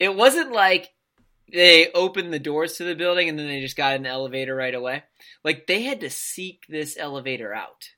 it 0.00 0.14
wasn't 0.14 0.50
like 0.52 0.88
they 1.52 1.90
opened 1.92 2.32
the 2.32 2.38
doors 2.38 2.74
to 2.74 2.84
the 2.84 2.94
building 2.94 3.28
and 3.28 3.38
then 3.38 3.48
they 3.48 3.60
just 3.60 3.76
got 3.76 3.96
in 3.96 4.02
the 4.02 4.08
elevator 4.08 4.54
right 4.54 4.74
away. 4.74 5.04
Like 5.44 5.66
they 5.66 5.82
had 5.82 6.00
to 6.00 6.10
seek 6.10 6.64
this 6.68 6.96
elevator 6.98 7.54
out. 7.54 7.90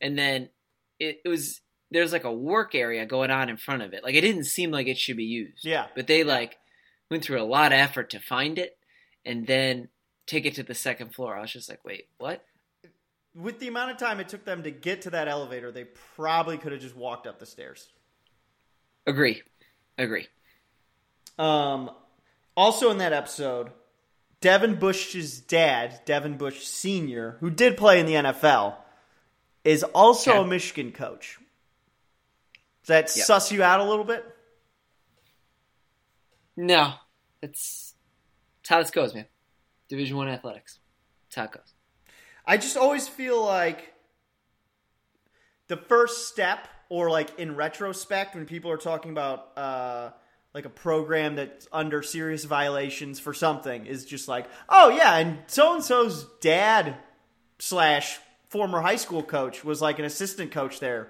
And 0.00 0.18
then 0.18 0.48
it, 0.98 1.20
it 1.24 1.28
was 1.28 1.60
there's 1.90 2.12
like 2.12 2.24
a 2.24 2.32
work 2.32 2.74
area 2.74 3.06
going 3.06 3.30
on 3.30 3.48
in 3.48 3.56
front 3.56 3.82
of 3.82 3.92
it. 3.92 4.04
Like 4.04 4.14
it 4.14 4.20
didn't 4.20 4.44
seem 4.44 4.70
like 4.70 4.86
it 4.86 4.98
should 4.98 5.16
be 5.16 5.24
used. 5.24 5.64
Yeah. 5.64 5.86
But 5.94 6.06
they 6.06 6.24
like 6.24 6.58
went 7.10 7.24
through 7.24 7.40
a 7.40 7.44
lot 7.44 7.72
of 7.72 7.78
effort 7.78 8.10
to 8.10 8.20
find 8.20 8.58
it 8.58 8.76
and 9.24 9.46
then 9.46 9.88
take 10.26 10.44
it 10.44 10.54
to 10.56 10.62
the 10.62 10.74
second 10.74 11.14
floor. 11.14 11.36
I 11.36 11.40
was 11.40 11.52
just 11.52 11.68
like, 11.68 11.84
wait, 11.84 12.08
what? 12.18 12.44
With 13.34 13.60
the 13.60 13.68
amount 13.68 13.92
of 13.92 13.98
time 13.98 14.20
it 14.20 14.28
took 14.28 14.44
them 14.44 14.64
to 14.64 14.70
get 14.70 15.02
to 15.02 15.10
that 15.10 15.28
elevator, 15.28 15.70
they 15.70 15.84
probably 16.16 16.58
could 16.58 16.72
have 16.72 16.80
just 16.80 16.96
walked 16.96 17.26
up 17.26 17.38
the 17.38 17.46
stairs. 17.46 17.92
Agree. 19.06 19.42
Agree. 19.96 20.26
Um, 21.38 21.90
also 22.58 22.90
in 22.90 22.98
that 22.98 23.12
episode, 23.12 23.70
Devin 24.40 24.74
Bush's 24.80 25.40
dad, 25.40 26.00
Devin 26.04 26.36
Bush 26.36 26.64
Sr., 26.64 27.36
who 27.40 27.50
did 27.50 27.76
play 27.76 28.00
in 28.00 28.06
the 28.06 28.14
NFL, 28.14 28.76
is 29.64 29.84
also 29.84 30.32
Okay. 30.32 30.40
a 30.40 30.44
Michigan 30.44 30.90
coach. 30.92 31.38
Does 32.82 32.88
that 32.88 33.16
Yep. 33.16 33.26
suss 33.26 33.52
you 33.52 33.62
out 33.62 33.78
a 33.80 33.84
little 33.84 34.04
bit? 34.04 34.24
No. 36.56 36.94
It's, 37.42 37.94
it's 38.60 38.68
how 38.68 38.80
this 38.80 38.90
goes, 38.90 39.14
man. 39.14 39.26
Division 39.88 40.16
one 40.16 40.28
athletics. 40.28 40.78
That's 41.28 41.36
how 41.36 41.44
it 41.44 41.52
goes. 41.52 41.74
I 42.44 42.56
just 42.56 42.76
always 42.76 43.06
feel 43.06 43.44
like 43.44 43.94
the 45.68 45.76
first 45.76 46.28
step, 46.28 46.66
or 46.88 47.10
like 47.10 47.38
in 47.38 47.54
retrospect, 47.54 48.34
when 48.34 48.46
people 48.46 48.70
are 48.70 48.76
talking 48.78 49.10
about 49.10 49.56
uh, 49.56 50.10
like 50.54 50.64
a 50.64 50.70
program 50.70 51.36
that's 51.36 51.68
under 51.72 52.02
serious 52.02 52.44
violations 52.44 53.20
for 53.20 53.34
something, 53.34 53.86
is 53.86 54.04
just 54.04 54.28
like, 54.28 54.46
oh 54.68 54.88
yeah, 54.90 55.16
and 55.18 55.38
so 55.46 55.74
and 55.74 55.84
so's 55.84 56.26
dad 56.40 56.96
slash 57.58 58.18
former 58.48 58.80
high 58.80 58.96
school 58.96 59.22
coach 59.22 59.64
was 59.64 59.80
like 59.82 59.98
an 59.98 60.04
assistant 60.04 60.50
coach 60.52 60.80
there 60.80 61.08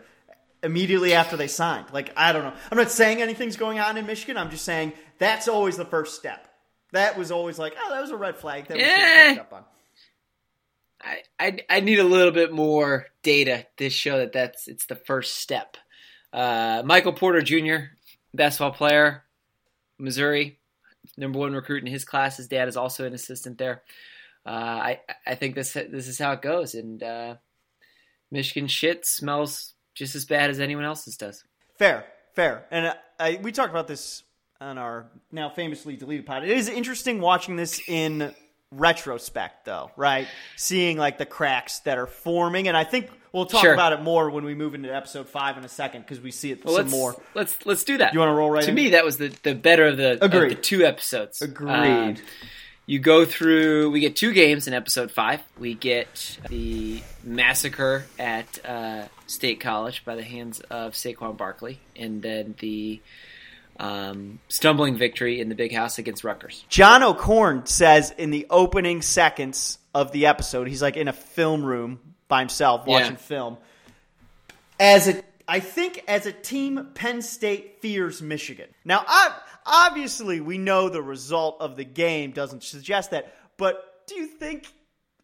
immediately 0.63 1.15
after 1.15 1.37
they 1.37 1.47
signed. 1.49 1.87
Like 1.93 2.13
I 2.17 2.33
don't 2.33 2.43
know, 2.43 2.53
I'm 2.71 2.79
not 2.79 2.91
saying 2.91 3.23
anything's 3.23 3.57
going 3.57 3.79
on 3.79 3.97
in 3.97 4.07
Michigan. 4.07 4.37
I'm 4.37 4.51
just 4.51 4.65
saying 4.65 4.93
that's 5.19 5.49
always 5.49 5.77
the 5.77 5.85
first 5.85 6.17
step. 6.17 6.47
That 6.93 7.19
was 7.19 7.31
always 7.31 7.59
like, 7.59 7.75
oh, 7.79 7.91
that 7.91 8.01
was 8.01 8.11
a 8.11 8.17
red 8.17 8.37
flag 8.39 8.67
that 8.69 8.77
we 8.79 8.83
Eh. 8.83 9.29
picked 9.35 9.41
up 9.41 9.53
on. 9.53 9.65
I, 11.01 11.19
I 11.39 11.59
I 11.71 11.81
need 11.81 12.01
a 12.01 12.05
little 12.05 12.33
bit 12.33 12.53
more 12.53 13.07
data 13.23 13.67
to 13.77 13.89
show 13.89 14.19
that 14.19 14.33
that's 14.33 14.67
it's 14.67 14.87
the 14.87 14.97
first 14.97 15.37
step. 15.37 15.77
Uh, 16.33 16.83
Michael 16.85 17.13
Porter 17.13 17.41
Jr., 17.41 17.93
basketball 18.35 18.73
player, 18.73 19.23
Missouri, 19.99 20.59
number 21.17 21.39
one 21.39 21.55
recruit 21.55 21.83
in 21.85 21.91
his 21.91 22.05
class. 22.05 22.37
His 22.37 22.49
dad 22.49 22.69
is 22.69 22.77
also 22.77 23.05
an 23.05 23.15
assistant 23.15 23.59
there. 23.59 23.83
Uh, 24.47 24.51
I 24.51 25.01
I 25.27 25.35
think 25.35 25.55
this 25.55 25.73
this 25.73 26.09
is 26.09 26.19
how 26.19 26.33
it 26.33 26.43
goes, 26.43 26.75
and 26.75 27.03
uh, 27.03 27.35
Michigan 28.31 28.69
shit 28.69 29.05
smells 29.05 29.75
just 29.95 30.15
as 30.15 30.25
bad 30.25 30.51
as 30.51 30.61
anyone 30.61 30.85
else's 30.85 31.17
does. 31.17 31.45
Fair, 31.79 32.07
fair. 32.35 32.67
And 32.71 32.87
uh, 32.87 32.95
I, 33.19 33.41
we 33.43 33.53
talked 33.53 33.71
about 33.71 33.89
this 33.89 34.23
on 34.61 34.79
our 34.79 35.11
now 35.31 35.51
famously 35.51 35.97
deleted 35.97 36.27
pod. 36.27 36.45
It 36.45 36.51
is 36.51 36.69
interesting 36.69 37.21
watching 37.21 37.57
this 37.57 37.81
in 37.89 38.35
retrospect, 38.71 39.65
though, 39.65 39.91
right? 39.97 40.27
Seeing 40.57 40.97
like 40.99 41.19
the 41.19 41.27
cracks 41.27 41.81
that 41.81 41.99
are 41.99 42.07
forming, 42.07 42.69
and 42.69 42.77
I 42.77 42.85
think 42.85 43.11
we'll 43.33 43.47
talk 43.47 43.63
Sure. 43.63 43.73
about 43.75 43.93
it 43.93 44.03
more 44.03 44.31
when 44.31 44.45
we 44.45 44.55
move 44.55 44.75
into 44.75 44.95
episode 44.95 45.29
five 45.29 45.57
in 45.59 45.65
a 45.65 45.69
second 45.69 46.03
because 46.03 46.21
we 46.21 46.31
see 46.31 46.51
it 46.53 46.65
Well, 46.65 46.75
some 46.77 46.85
let's, 46.87 46.93
more. 46.93 47.23
Let's 47.35 47.67
let's 47.67 47.85
do 47.85 47.99
that. 47.99 48.13
You 48.15 48.21
wanna 48.21 48.35
roll 48.35 48.51
right 48.51 48.63
To 48.65 48.71
in? 48.71 48.75
me, 48.75 48.91
that 48.91 49.05
was 49.05 49.17
the, 49.19 49.29
the 49.43 49.55
better 49.55 49.87
of 49.87 49.97
the, 49.97 50.23
of 50.25 50.31
the 50.31 50.55
two 50.55 50.85
episodes. 50.85 51.41
Agreed. 51.43 51.71
Um, 51.71 52.17
you 52.87 52.99
go 52.99 53.27
through. 53.27 53.91
We 53.91 54.01
get 54.01 54.17
two 54.17 54.33
games 54.33 54.67
in 54.67 54.73
episode 54.73 55.11
five. 55.11 55.43
We 55.59 55.75
get 55.75 56.39
the 56.49 57.03
massacre 57.23 58.07
at 58.19 58.65
uh, 58.65 59.09
State 59.27 59.61
College 59.61 60.07
by 60.07 60.15
the 60.17 60.23
hands 60.23 60.61
of 60.71 60.95
Saquon 60.95 61.37
Barkley, 61.37 61.81
and 61.97 62.23
then 62.23 62.55
the 62.61 63.03
um, 63.79 64.39
stumbling 64.49 64.97
victory 64.97 65.41
in 65.41 65.49
the 65.49 65.55
Big 65.55 65.73
House 65.75 65.99
against 65.99 66.25
Rutgers. 66.25 66.65
John 66.69 67.03
O'Korn 67.03 67.67
says 67.67 68.13
in 68.19 68.31
the 68.31 68.47
opening 68.51 69.03
seconds 69.03 69.79
of 69.95 70.13
the 70.13 70.27
episode, 70.27 70.69
he's 70.69 70.83
like 70.83 70.97
in 70.97 71.09
a 71.09 71.13
film 71.13 71.65
room 71.65 72.01
by 72.29 72.41
himself 72.41 72.87
watching 72.87 73.13
Yeah. 73.13 73.17
film. 73.19 73.59
As 74.81 75.09
a, 75.09 75.23
I 75.47 75.61
think 75.61 76.05
as 76.07 76.27
a 76.27 76.33
team, 76.33 76.89
Penn 76.95 77.23
State 77.23 77.81
fears 77.81 78.23
Michigan. 78.23 78.69
Now, 78.85 79.05
I, 79.07 79.35
obviously, 79.67 80.41
we 80.41 80.59
know 80.59 80.89
the 80.89 81.03
result 81.03 81.57
of 81.61 81.77
the 81.77 81.85
game 81.85 82.33
doesn't 82.33 82.63
suggest 82.63 83.11
that, 83.13 83.33
but 83.57 83.83
do 84.07 84.15
you 84.17 84.27
think 84.27 84.67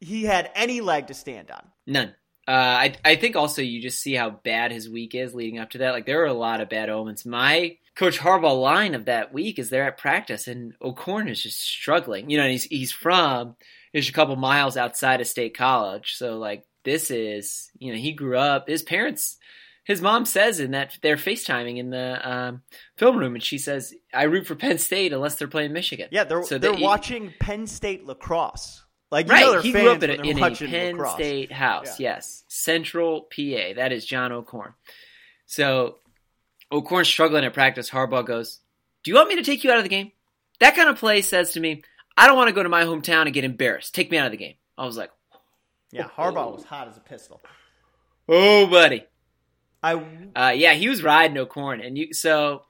he 0.01 0.25
had 0.25 0.51
any 0.55 0.81
leg 0.81 1.07
to 1.09 1.15
stand 1.15 1.51
on? 1.51 1.63
None. 1.87 2.15
Uh, 2.47 2.51
I 2.51 2.95
I 3.05 3.17
think 3.17 3.37
also 3.37 3.63
you 3.63 3.81
just 3.81 4.01
see 4.03 4.13
how 4.15 4.29
bad 4.31 4.71
his 4.71 4.89
week 4.89 5.15
is 5.15 5.35
leading 5.35 5.59
up 5.59 5.71
to 5.71 5.79
that. 5.79 5.93
Like 5.93 6.05
there 6.05 6.21
are 6.23 6.27
a 6.27 6.35
lot 6.35 6.61
of 6.61 6.69
bad 6.69 6.91
omens. 6.91 7.25
My 7.25 7.79
Coach 7.97 8.19
Harbaugh 8.19 8.61
line 8.61 8.95
of 8.95 9.05
that 9.05 9.33
week 9.33 9.59
is 9.59 9.71
they're 9.71 9.87
at 9.87 9.99
practice 9.99 10.49
and 10.49 10.73
O'Korn 10.83 11.29
is 11.29 11.43
just 11.43 11.61
struggling. 11.63 12.29
You 12.31 12.39
know, 12.39 12.43
and 12.45 12.53
he's 12.53 12.65
he's 12.65 12.93
from 12.93 13.57
just 13.95 14.09
a 14.09 14.13
couple 14.13 14.35
miles 14.37 14.77
outside 14.77 15.21
of 15.21 15.27
State 15.29 15.57
College, 15.57 16.15
so 16.17 16.39
like 16.39 16.65
this 16.85 17.11
is 17.11 17.71
you 17.79 17.93
know 17.93 17.99
he 17.99 18.13
grew 18.13 18.37
up. 18.37 18.69
His 18.69 18.83
parents, 18.83 19.37
his 19.85 20.03
mom 20.03 20.25
says 20.25 20.59
in 20.61 20.73
that 20.73 20.99
they're 21.03 21.17
FaceTiming 21.17 21.79
in 21.79 21.91
the 21.91 22.29
um, 22.29 22.63
film 22.97 23.17
room, 23.17 23.35
and 23.35 23.43
she 23.45 23.59
says 23.59 23.95
I 24.13 24.25
root 24.25 24.47
for 24.47 24.57
Penn 24.57 24.79
State 24.79 25.13
unless 25.13 25.37
they're 25.37 25.47
playing 25.49 25.73
Michigan. 25.73 26.09
Yeah, 26.11 26.25
they're 26.25 26.43
So 26.43 26.59
they're 26.59 26.75
they- 26.75 26.83
watching 26.83 27.33
Penn 27.39 27.67
State 27.69 28.05
lacrosse. 28.05 28.81
Like 29.13 29.29
you 29.29 29.33
Right, 29.33 29.63
he 29.63 29.71
grew 29.71 29.91
up 29.91 30.03
in 30.03 30.11
a, 30.11 30.15
in 30.15 30.43
a 30.43 30.51
Penn 30.51 30.97
lacrosse. 30.97 31.15
State 31.15 31.53
house. 31.53 32.01
Yeah. 32.01 32.17
Yes, 32.17 32.43
Central 32.49 33.21
PA. 33.23 33.75
That 33.77 33.93
is 33.93 34.05
John 34.05 34.33
O'Korn. 34.33 34.75
So 35.47 35.99
O'Korn's 36.75 37.09
struggling 37.09 37.45
at 37.45 37.55
practice. 37.55 37.89
Harbaugh 37.89 38.27
goes, 38.27 38.61
"Do 39.05 39.11
you 39.11 39.15
want 39.15 39.29
me 39.29 39.37
to 39.37 39.43
take 39.43 39.63
you 39.63 39.71
out 39.71 39.79
of 39.79 39.85
the 39.85 39.89
game?" 39.89 40.11
That 40.59 40.75
kind 40.75 40.89
of 40.89 40.99
play 40.99 41.23
says 41.23 41.53
to 41.53 41.61
me, 41.61 41.83
"I 42.17 42.27
don't 42.27 42.37
want 42.37 42.49
to 42.49 42.55
go 42.55 42.63
to 42.63 42.69
my 42.69 42.83
hometown 42.83 43.23
and 43.23 43.33
get 43.33 43.45
embarrassed. 43.45 43.95
Take 43.95 44.11
me 44.11 44.19
out 44.19 44.27
of 44.27 44.33
the 44.33 44.39
game." 44.39 44.57
I 44.77 44.85
was 44.85 44.97
like, 44.97 45.13
Yeah, 45.93 46.09
Harbaugh 46.09 46.53
was 46.53 46.65
hot 46.65 46.89
as 46.89 46.97
a 46.97 47.01
pistol. 47.01 47.41
"Oh, 48.29 48.67
buddy." 48.67 49.05
I 49.83 49.95
Uh, 50.35 50.53
yeah, 50.57 50.75
he 50.75 50.89
was 50.89 51.03
riding 51.03 51.39
O'Korn, 51.39 51.81
and 51.81 51.97
you 51.97 52.13
so 52.13 52.65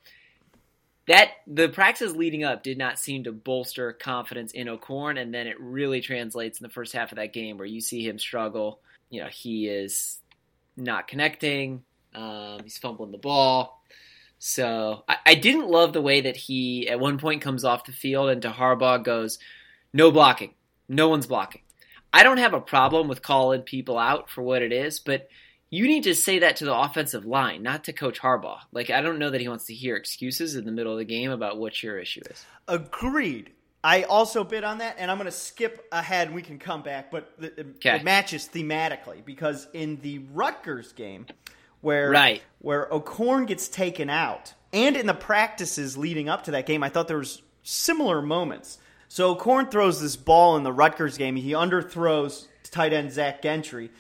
that 1.06 1.30
the 1.46 1.68
practices 1.68 2.16
leading 2.16 2.44
up 2.44 2.62
did 2.62 2.76
not 2.76 2.99
seem 2.99 3.25
to 3.25 3.32
bolster 3.32 3.92
confidence 3.92 4.52
in 4.52 4.68
O'Korn, 4.68 5.16
and 5.16 5.32
then 5.32 5.46
it 5.46 5.58
really 5.61 6.00
translates 6.00 6.61
in 6.61 6.64
the 6.64 6.73
first 6.73 6.92
half 6.92 7.12
of 7.12 7.16
that 7.16 7.32
game 7.32 7.56
where 7.56 7.66
you 7.66 7.80
see 7.80 8.06
him 8.06 8.18
struggle. 8.18 8.80
You 9.11 9.23
know, 9.23 9.28
he 9.28 9.68
is 9.68 10.18
not 10.76 11.06
connecting. 11.06 11.84
Um, 12.14 12.61
he's 12.62 12.78
fumbling 12.78 13.12
the 13.12 13.18
ball. 13.18 13.83
So 14.38 15.04
I, 15.09 15.16
I 15.26 15.35
didn't 15.35 15.68
love 15.68 15.92
the 15.92 16.02
way 16.02 16.21
that 16.23 16.37
he 16.37 16.88
at 16.88 17.00
one 17.00 17.18
point 17.18 17.40
comes 17.42 17.64
off 17.64 17.85
the 17.85 17.92
field 17.92 18.28
and 18.30 18.42
to 18.42 18.50
Harbaugh 18.50 19.02
goes, 19.02 19.38
"No 19.92 20.11
blocking, 20.11 20.54
no 20.88 21.09
one's 21.09 21.26
blocking." 21.26 21.62
I 22.12 22.23
don't 22.23 22.38
have 22.38 22.54
a 22.54 22.61
problem 22.61 23.09
with 23.09 23.23
calling 23.23 23.62
people 23.62 23.99
out 23.99 24.30
for 24.30 24.42
what 24.42 24.62
it 24.62 24.73
is, 24.73 25.00
but 25.00 25.28
you 25.71 25.88
need 25.88 26.04
to 26.04 26.14
say 26.14 26.38
that 26.40 26.56
to 26.56 26.64
the 26.64 26.75
offensive 26.75 27.25
line, 27.26 27.62
not 27.62 27.83
to 27.85 27.92
Coach 27.92 28.21
Harbaugh. 28.21 28.59
Like, 28.71 28.90
I 28.90 29.00
don't 29.00 29.18
know 29.18 29.30
that 29.30 29.40
he 29.40 29.49
wants 29.49 29.64
to 29.64 29.75
hear 29.75 29.97
excuses 29.97 30.54
in 30.54 30.64
the 30.64 30.71
middle 30.71 30.92
of 30.92 30.99
the 30.99 31.04
game 31.04 31.33
about 31.33 31.59
what 31.59 31.83
your 31.83 31.99
issue 31.99 32.21
is. 32.30 32.44
Agreed. 32.68 33.50
I 33.83 34.04
also 34.04 34.44
bid 34.44 34.62
on 34.62 34.78
that, 34.78 34.94
and 34.99 35.11
I'm 35.11 35.16
going 35.18 35.26
to 35.26 35.33
skip 35.33 35.85
ahead. 35.90 36.28
and 36.28 36.37
We 36.37 36.42
can 36.42 36.59
come 36.61 36.83
back, 36.83 37.11
but 37.11 37.33
the, 37.38 37.52
Okay. 37.76 37.97
it 37.97 38.04
matches 38.04 38.49
thematically 38.52 39.25
because 39.25 39.66
in 39.73 40.00
the 40.00 40.21
Rutgers 40.33 40.92
game, 40.92 41.26
where 41.85 42.11
Right. 42.11 42.43
where 42.61 42.93
O'Korn 42.93 43.47
gets 43.47 43.69
taken 43.69 44.11
out, 44.11 44.55
and 44.73 44.97
in 44.97 45.07
the 45.07 45.14
practices 45.14 45.97
leading 45.97 46.29
up 46.29 46.45
to 46.45 46.50
that 46.53 46.67
game, 46.67 46.83
I 46.83 46.88
thought 46.88 47.07
there 47.09 47.19
was 47.19 47.43
similar 47.62 48.21
moments. 48.23 48.79
So 49.09 49.31
O'Korn 49.31 49.67
throws 49.67 50.00
this 50.00 50.17
ball 50.17 50.57
in 50.57 50.64
the 50.64 50.73
Rutgers 50.73 51.17
game. 51.19 51.37
He 51.37 51.53
underthrows 51.53 52.47
tight 52.71 52.93
end 52.93 53.12
Zach 53.12 53.43
Gentry, 53.43 53.91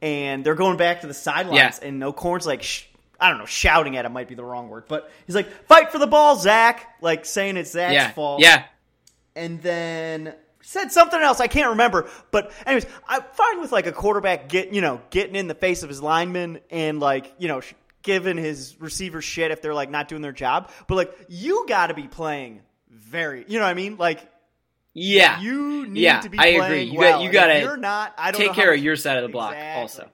and 0.00 0.44
they're 0.44 0.54
going 0.54 0.76
back 0.76 1.00
to 1.00 1.06
the 1.08 1.14
sidelines, 1.14 1.78
Yeah. 1.82 1.88
and 1.88 2.04
O'Korn's 2.04 2.46
like, 2.46 2.62
Shh, 2.62 2.84
I 3.18 3.28
don't 3.28 3.38
know, 3.38 3.46
shouting 3.46 3.96
at 3.96 4.04
him 4.04 4.12
might 4.12 4.28
be 4.28 4.34
the 4.34 4.44
wrong 4.44 4.68
word, 4.68 4.84
but 4.88 5.10
he's 5.26 5.34
like, 5.34 5.50
"Fight 5.66 5.90
for 5.92 5.98
the 5.98 6.06
ball, 6.06 6.36
Zach!" 6.36 6.86
Like 7.00 7.24
saying 7.26 7.56
it's 7.56 7.72
Zach's 7.72 7.92
yeah, 7.94 8.10
fault. 8.12 8.40
yeah. 8.40 8.64
and 9.36 9.60
then 9.62 10.34
said 10.62 10.92
something 10.92 11.20
else 11.20 11.40
I 11.40 11.46
can't 11.46 11.70
remember. 11.70 12.08
But 12.30 12.52
anyways, 12.66 12.86
I'm 13.08 13.22
fine 13.32 13.60
with 13.60 13.72
like 13.72 13.86
a 13.86 13.92
quarterback 13.92 14.48
get 14.48 14.72
you 14.72 14.80
know 14.80 15.00
getting 15.10 15.36
in 15.36 15.48
the 15.48 15.54
face 15.54 15.82
of 15.82 15.88
his 15.88 16.02
lineman 16.02 16.60
and 16.70 17.00
like 17.00 17.32
you 17.38 17.48
know 17.48 17.60
sh- 17.60 17.74
giving 18.02 18.36
his 18.36 18.76
receiver 18.80 19.20
shit 19.22 19.50
if 19.50 19.60
they're 19.62 19.74
like 19.74 19.90
not 19.90 20.08
doing 20.08 20.22
their 20.22 20.32
job. 20.32 20.70
But 20.86 20.94
like 20.96 21.18
you 21.28 21.66
got 21.68 21.88
to 21.88 21.94
be 21.94 22.08
playing 22.08 22.60
very, 22.90 23.44
you 23.48 23.58
know 23.58 23.64
what 23.64 23.70
I 23.70 23.74
mean? 23.74 23.96
Like 23.96 24.20
Yeah. 24.94 25.40
you 25.40 25.86
need 25.86 26.00
Yeah, 26.02 26.20
to 26.20 26.28
be 26.30 26.38
I 26.38 26.46
agree. 26.46 26.82
You 26.84 26.98
got. 27.00 27.22
You 27.22 27.30
got 27.30 27.46
to. 27.46 27.60
You're 27.60 27.76
not. 27.76 28.14
I 28.18 28.30
don't 28.32 28.40
Take 28.40 28.52
care 28.54 28.72
of 28.72 28.80
your 28.82 28.96
side 28.96 29.16
of 29.18 29.22
the 29.22 29.28
block 29.28 29.52
Exactly. 29.52 29.80
also. 29.82 30.10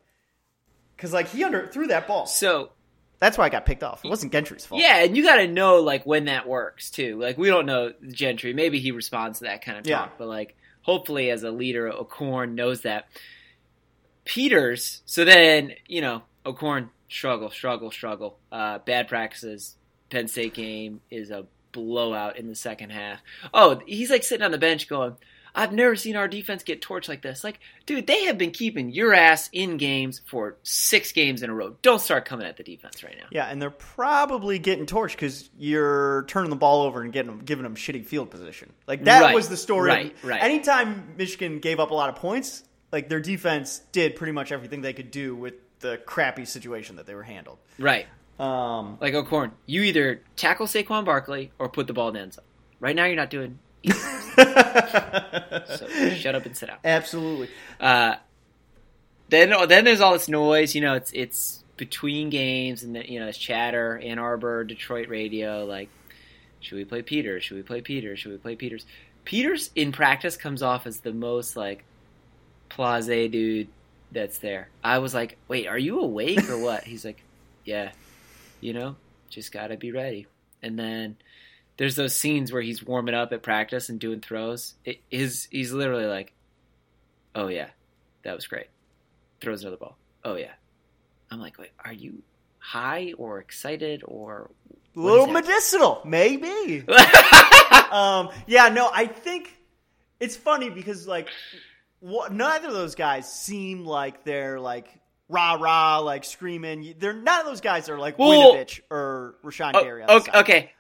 Because 0.97 1.13
like 1.13 1.29
he 1.29 1.45
under 1.45 1.67
threw 1.67 1.89
that 1.89 2.07
ball. 2.09 2.27
So 2.27 2.71
That's 3.19 3.39
why 3.39 3.47
I 3.47 3.49
got 3.49 3.65
picked 3.67 3.83
off. 3.83 4.05
It 4.05 4.09
wasn't 4.09 4.33
Gentry's 4.33 4.67
fault. 4.67 4.81
yeah, 4.83 5.03
and 5.05 5.17
you 5.17 5.23
got 5.25 5.37
to 5.37 5.49
know 5.49 5.81
like 5.81 6.05
when 6.05 6.27
that 6.27 6.47
works 6.47 6.91
too. 6.91 7.19
Like 7.19 7.39
we 7.39 7.49
don't 7.49 7.65
know 7.67 7.93
Gentry. 8.09 8.53
Maybe 8.53 8.79
he 8.79 8.91
responds 8.93 9.39
to 9.39 9.45
that 9.45 9.63
kind 9.65 9.79
of 9.79 9.85
talk, 9.85 9.91
Yeah. 9.91 10.09
but 10.19 10.29
like 10.29 10.57
hopefully 10.83 11.31
as 11.31 11.43
a 11.43 11.51
leader, 11.51 11.89
O'Korn 11.89 12.55
knows 12.55 12.83
that. 12.83 13.07
Peters. 14.25 15.03
So 15.07 15.25
then 15.25 15.73
you 15.87 16.01
know 16.01 16.23
O'Korn 16.45 16.91
struggle, 17.09 17.51
struggle, 17.51 17.91
struggle. 17.91 18.39
Uh, 18.51 18.79
bad 18.79 19.09
practices. 19.09 19.77
Penn 20.11 20.29
State 20.29 20.55
game 20.55 21.01
is 21.11 21.31
a 21.31 21.47
blowout 21.73 22.37
in 22.37 22.49
the 22.49 22.55
second 22.55 22.91
half. 22.91 23.21
Oh, 23.53 23.81
he's 23.87 24.11
like 24.11 24.23
sitting 24.25 24.45
on 24.45 24.51
the 24.53 24.59
bench 24.59 24.89
going. 24.89 25.17
I've 25.57 25.73
never 25.73 25.97
seen 25.97 26.17
our 26.17 26.29
defense 26.29 26.63
get 26.63 26.83
torched 26.83 27.09
like 27.09 27.23
this. 27.23 27.43
Like, 27.43 27.59
dude, 27.87 28.07
they 28.07 28.25
have 28.27 28.37
been 28.37 28.51
keeping 28.51 28.91
your 28.91 29.15
ass 29.15 29.49
in 29.53 29.79
games 29.79 30.21
for 30.27 30.57
six 30.63 31.13
games 31.13 31.43
in 31.43 31.49
a 31.49 31.55
row. 31.55 31.77
Don't 31.81 32.01
start 32.01 32.27
coming 32.27 32.47
at 32.47 32.59
the 32.59 32.63
defense 32.63 33.03
right 33.03 33.17
now. 33.19 33.27
Yeah, 33.31 33.47
and 33.47 33.61
they're 33.61 33.71
probably 33.71 34.59
getting 34.59 34.85
torched 34.85 35.13
because 35.13 35.49
you're 35.59 36.25
turning 36.29 36.51
the 36.51 36.57
ball 36.57 36.83
over 36.83 37.01
and 37.03 37.13
getting 37.13 37.31
them, 37.31 37.41
giving 37.45 37.63
them 37.63 37.75
shitty 37.75 38.05
field 38.07 38.31
position. 38.31 38.73
Like 38.87 39.05
that 39.05 39.23
Right, 39.23 39.35
was 39.35 39.49
the 39.49 39.57
story. 39.57 39.89
right, 39.89 40.17
right. 40.23 40.43
Anytime 40.43 41.15
Michigan 41.17 41.59
gave 41.61 41.81
up 41.81 41.91
a 41.91 41.95
lot 41.95 42.11
of 42.11 42.17
points, 42.17 42.63
like 42.93 43.09
their 43.09 43.21
defense 43.21 43.81
did 43.93 44.15
pretty 44.15 44.33
much 44.33 44.53
everything 44.53 44.83
they 44.83 44.93
could 44.93 45.11
do 45.11 45.35
with 45.35 45.55
the 45.81 45.97
crappy 46.05 46.45
situation 46.45 46.97
that 46.97 47.07
they 47.07 47.15
were 47.15 47.23
handled. 47.23 47.59
Right. 47.79 48.07
Um, 48.39 48.99
Like 49.01 49.15
O'Korn, 49.15 49.53
you 49.65 49.83
either 49.83 50.21
tackle 50.37 50.67
Saquon 50.67 51.07
Barkley 51.07 51.51
or 51.59 51.69
put 51.71 51.87
the 51.87 51.95
ball 51.95 52.09
in 52.09 52.15
the 52.15 52.21
end 52.21 52.35
zone. 52.35 52.45
Right 52.79 52.95
now, 52.95 53.07
you're 53.07 53.17
not 53.17 53.31
doing. 53.31 53.59
So 55.67 55.89
shut 56.11 56.35
up 56.35 56.47
and 56.47 56.57
sit 56.57 56.67
down. 56.67 56.79
absolutely. 56.85 57.49
Uh, 57.81 58.17
then, 59.29 59.53
then 59.69 59.85
there's 59.85 60.01
all 60.01 60.13
this 60.13 60.29
noise. 60.29 60.75
You 60.75 60.81
know, 60.81 60.95
it's 60.95 61.11
it's 61.13 61.65
between 61.77 62.31
games, 62.31 62.83
and 62.83 62.95
then 62.95 63.05
you 63.09 63.21
know, 63.21 63.27
it's 63.27 63.39
chatter. 63.39 63.99
Ann 63.99 64.19
Arbor, 64.19 64.65
Detroit 64.65 65.09
radio. 65.09 65.65
Like, 65.65 65.89
should 66.61 66.77
we 66.77 66.85
play 66.85 67.03
Peters? 67.03 67.45
Should 67.45 67.57
we 67.57 67.63
play 67.63 67.81
Peters? 67.81 68.19
Should 68.19 68.33
we 68.33 68.39
play 68.39 68.57
Peters? 68.57 68.87
Peters 69.25 69.71
in 69.75 69.93
practice 69.93 70.37
comes 70.37 70.63
off 70.63 70.87
as 70.87 71.01
the 71.01 71.13
most 71.13 71.57
like 71.57 71.85
blase 72.75 73.31
dude 73.31 73.69
that's 74.13 74.39
there. 74.39 74.69
I 74.85 74.99
was 74.99 75.15
like, 75.15 75.37
wait, 75.49 75.67
are 75.67 75.79
you 75.79 76.01
awake 76.01 76.49
or 76.49 76.59
what? 76.59 76.85
He's 76.85 77.05
like, 77.05 77.23
yeah, 77.65 77.91
you 78.61 78.73
know, 78.73 78.97
just 79.29 79.53
gotta 79.53 79.77
be 79.77 79.91
ready. 79.91 80.27
And 80.63 80.79
then 80.79 81.17
there's 81.77 81.97
those 81.97 82.15
scenes 82.15 82.53
where 82.53 82.63
he's 82.63 82.83
warming 82.85 83.15
up 83.15 83.33
at 83.33 83.43
practice 83.43 83.89
and 83.89 83.99
doing 84.01 84.21
throws. 84.21 84.75
It, 84.85 85.01
his 85.11 85.47
he's 85.51 85.73
literally 85.73 86.07
like, 86.07 86.33
oh 87.35 87.49
yeah, 87.49 87.69
that 88.25 88.35
was 88.35 88.47
great. 88.47 88.67
Throws 89.41 89.63
another 89.63 89.77
ball. 89.77 89.97
Oh 90.25 90.37
yeah. 90.37 90.53
I'm 91.31 91.41
like, 91.41 91.59
wait, 91.59 91.71
are 91.85 91.93
you 91.93 92.23
high 92.59 93.13
or 93.19 93.39
excited 93.41 94.03
or 94.05 94.51
A 94.97 95.01
little 95.01 95.27
medicinal, 95.27 96.01
maybe. 96.05 96.85
um, 97.91 98.31
yeah, 98.47 98.69
no, 98.69 98.89
I 98.93 99.07
think 99.07 99.57
it's 100.21 100.37
funny 100.37 100.71
because 100.71 101.07
like 101.07 101.29
wha- 102.01 102.29
neither 102.31 102.69
of 102.69 102.75
those 102.75 102.95
guys 102.95 103.31
seem 103.31 103.85
like 103.85 104.25
they're 104.25 104.59
like 104.61 104.89
rah 105.29 105.55
rah 105.55 105.99
like 105.99 106.25
screaming. 106.25 106.95
They're 106.99 107.13
none 107.13 107.41
of 107.41 107.47
those 107.47 107.61
guys 107.61 107.89
are 107.89 107.99
like 107.99 108.19
Well- 108.19 108.55
Winovich 108.55 108.81
or 108.91 109.35
Rashan 109.45 109.73
Oh, 109.75 109.83
Gary. 109.85 110.05
Okay, 110.05 110.39
okay. 110.39 110.73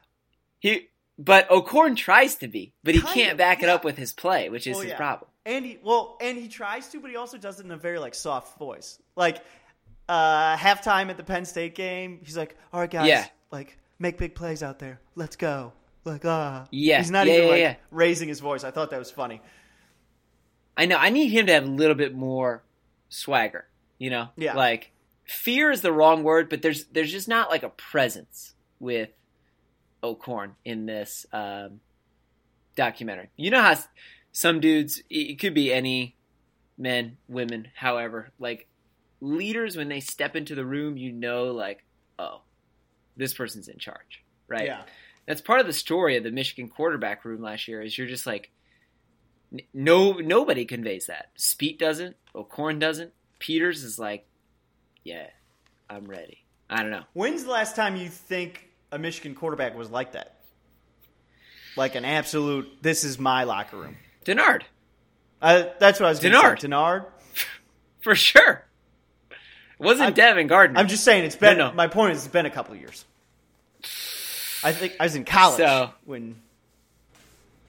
He 0.66 0.88
but 1.18 1.50
O'Korn 1.50 1.94
tries 1.96 2.34
to 2.36 2.48
be, 2.48 2.72
but 2.82 2.94
he 2.94 3.00
Kind 3.00 3.14
can't 3.14 3.32
of, 3.32 3.38
back 3.38 3.62
it 3.62 3.68
up 3.68 3.84
with 3.84 3.96
his 3.96 4.12
play, 4.12 4.48
which 4.50 4.66
is 4.66 4.74
Well, 4.74 4.82
his 4.82 4.90
yeah. 4.90 4.96
problem. 4.96 5.30
And 5.46 5.64
he 5.64 5.78
well, 5.82 6.18
and 6.20 6.36
he 6.36 6.48
tries 6.48 6.88
to, 6.88 7.00
but 7.00 7.08
he 7.10 7.16
also 7.16 7.38
does 7.38 7.60
it 7.60 7.66
in 7.66 7.70
a 7.72 7.76
very 7.76 7.98
like 8.00 8.14
soft 8.14 8.58
voice. 8.58 8.98
Like 9.14 9.42
uh 10.08 10.56
halftime 10.56 11.08
at 11.08 11.16
the 11.16 11.22
Penn 11.22 11.44
State 11.44 11.74
game, 11.74 12.20
he's 12.24 12.36
like, 12.36 12.56
"All 12.72 12.80
right, 12.80 12.90
guys, 12.90 13.08
Yeah. 13.08 13.26
like 13.52 13.78
make 13.98 14.18
big 14.18 14.34
plays 14.34 14.62
out 14.62 14.78
there. 14.80 15.00
Let's 15.14 15.36
go." 15.36 15.72
Like 16.04 16.24
ah, 16.24 16.66
Yeah, 16.70 16.98
He's 16.98 17.10
not 17.10 17.26
yeah, 17.26 17.32
even 17.34 17.44
yeah, 17.46 17.50
like 17.52 17.60
yeah. 17.60 17.74
raising 17.90 18.28
his 18.28 18.40
voice. 18.40 18.64
I 18.64 18.70
thought 18.72 18.90
that 18.90 18.98
was 18.98 19.10
funny. 19.10 19.40
I 20.76 20.86
know. 20.86 20.96
I 20.96 21.10
need 21.10 21.28
him 21.28 21.46
to 21.46 21.52
have 21.52 21.64
a 21.64 21.70
little 21.70 21.94
bit 21.96 22.14
more 22.14 22.62
swagger. 23.08 23.66
You 23.98 24.10
know, 24.10 24.28
Yeah. 24.36 24.54
Like 24.54 24.92
fear 25.24 25.70
is 25.70 25.80
the 25.80 25.92
wrong 25.92 26.22
word, 26.22 26.48
but 26.48 26.60
there's 26.62 26.84
there's 26.86 27.10
just 27.12 27.28
not 27.28 27.50
like 27.50 27.62
a 27.62 27.70
presence 27.70 28.54
with 28.78 29.10
O'Korn 30.06 30.54
in 30.64 30.86
this 30.86 31.26
um, 31.32 31.80
documentary. 32.74 33.30
You 33.36 33.50
know 33.50 33.62
how 33.62 33.76
some 34.32 34.60
dudes, 34.60 35.02
it 35.10 35.38
could 35.38 35.54
be 35.54 35.72
any 35.72 36.16
men, 36.78 37.16
women, 37.28 37.68
however, 37.74 38.30
like 38.38 38.68
leaders 39.20 39.76
when 39.76 39.88
they 39.88 40.00
step 40.00 40.36
into 40.36 40.54
the 40.54 40.64
room, 40.64 40.96
you 40.96 41.12
know, 41.12 41.46
like 41.46 41.84
oh, 42.18 42.42
this 43.16 43.34
person's 43.34 43.68
in 43.68 43.78
charge, 43.78 44.24
right? 44.48 44.66
Yeah. 44.66 44.82
that's 45.26 45.40
part 45.40 45.60
of 45.60 45.66
the 45.66 45.72
story 45.72 46.16
of 46.16 46.24
the 46.24 46.30
Michigan 46.30 46.68
quarterback 46.68 47.24
room 47.24 47.42
last 47.42 47.68
year. 47.68 47.82
Is 47.82 47.96
you're 47.96 48.06
just 48.06 48.26
like, 48.26 48.50
no, 49.72 50.12
nobody 50.12 50.64
conveys 50.64 51.06
that. 51.06 51.30
Speight 51.36 51.78
doesn't. 51.78 52.16
O'Korn 52.34 52.78
doesn't. 52.78 53.12
Peters 53.38 53.84
is 53.84 53.98
like, 53.98 54.26
yeah, 55.04 55.28
I'm 55.88 56.06
ready. 56.06 56.44
I 56.68 56.82
don't 56.82 56.90
know. 56.90 57.04
When's 57.12 57.44
the 57.44 57.50
last 57.50 57.76
time 57.76 57.96
you 57.96 58.08
think 58.08 58.68
a 58.92 58.98
Michigan 58.98 59.34
quarterback 59.34 59.76
was 59.76 59.90
like 59.90 60.12
that? 60.12 60.36
Like 61.76 61.94
an 61.94 62.04
absolute, 62.04 62.82
this 62.82 63.04
is 63.04 63.18
my 63.18 63.44
locker 63.44 63.76
room. 63.76 63.96
Denard, 64.24 64.62
Uh, 65.42 65.64
that's 65.78 66.00
what 66.00 66.06
I 66.06 66.10
was 66.10 66.20
going 66.20 66.34
Denard. 66.34 66.58
Denard. 66.60 67.04
for 68.00 68.14
sure. 68.14 68.64
It 69.30 69.36
wasn't 69.84 70.04
I'm- 70.06 70.14
Devin 70.14 70.46
Gardner. 70.46 70.78
I'm 70.80 70.88
just 70.88 71.04
saying 71.04 71.24
it's 71.24 71.36
been. 71.36 71.58
No, 71.58 71.68
no. 71.68 71.74
My 71.74 71.86
point 71.86 72.12
is, 72.14 72.24
it's 72.24 72.32
been 72.32 72.46
a 72.46 72.50
couple 72.50 72.74
of 72.74 72.80
years. 72.80 73.04
I 74.64 74.72
think 74.72 74.96
I 74.98 75.04
was 75.04 75.14
in 75.14 75.24
college 75.24 75.58
So- 75.58 75.90
when 76.06 76.36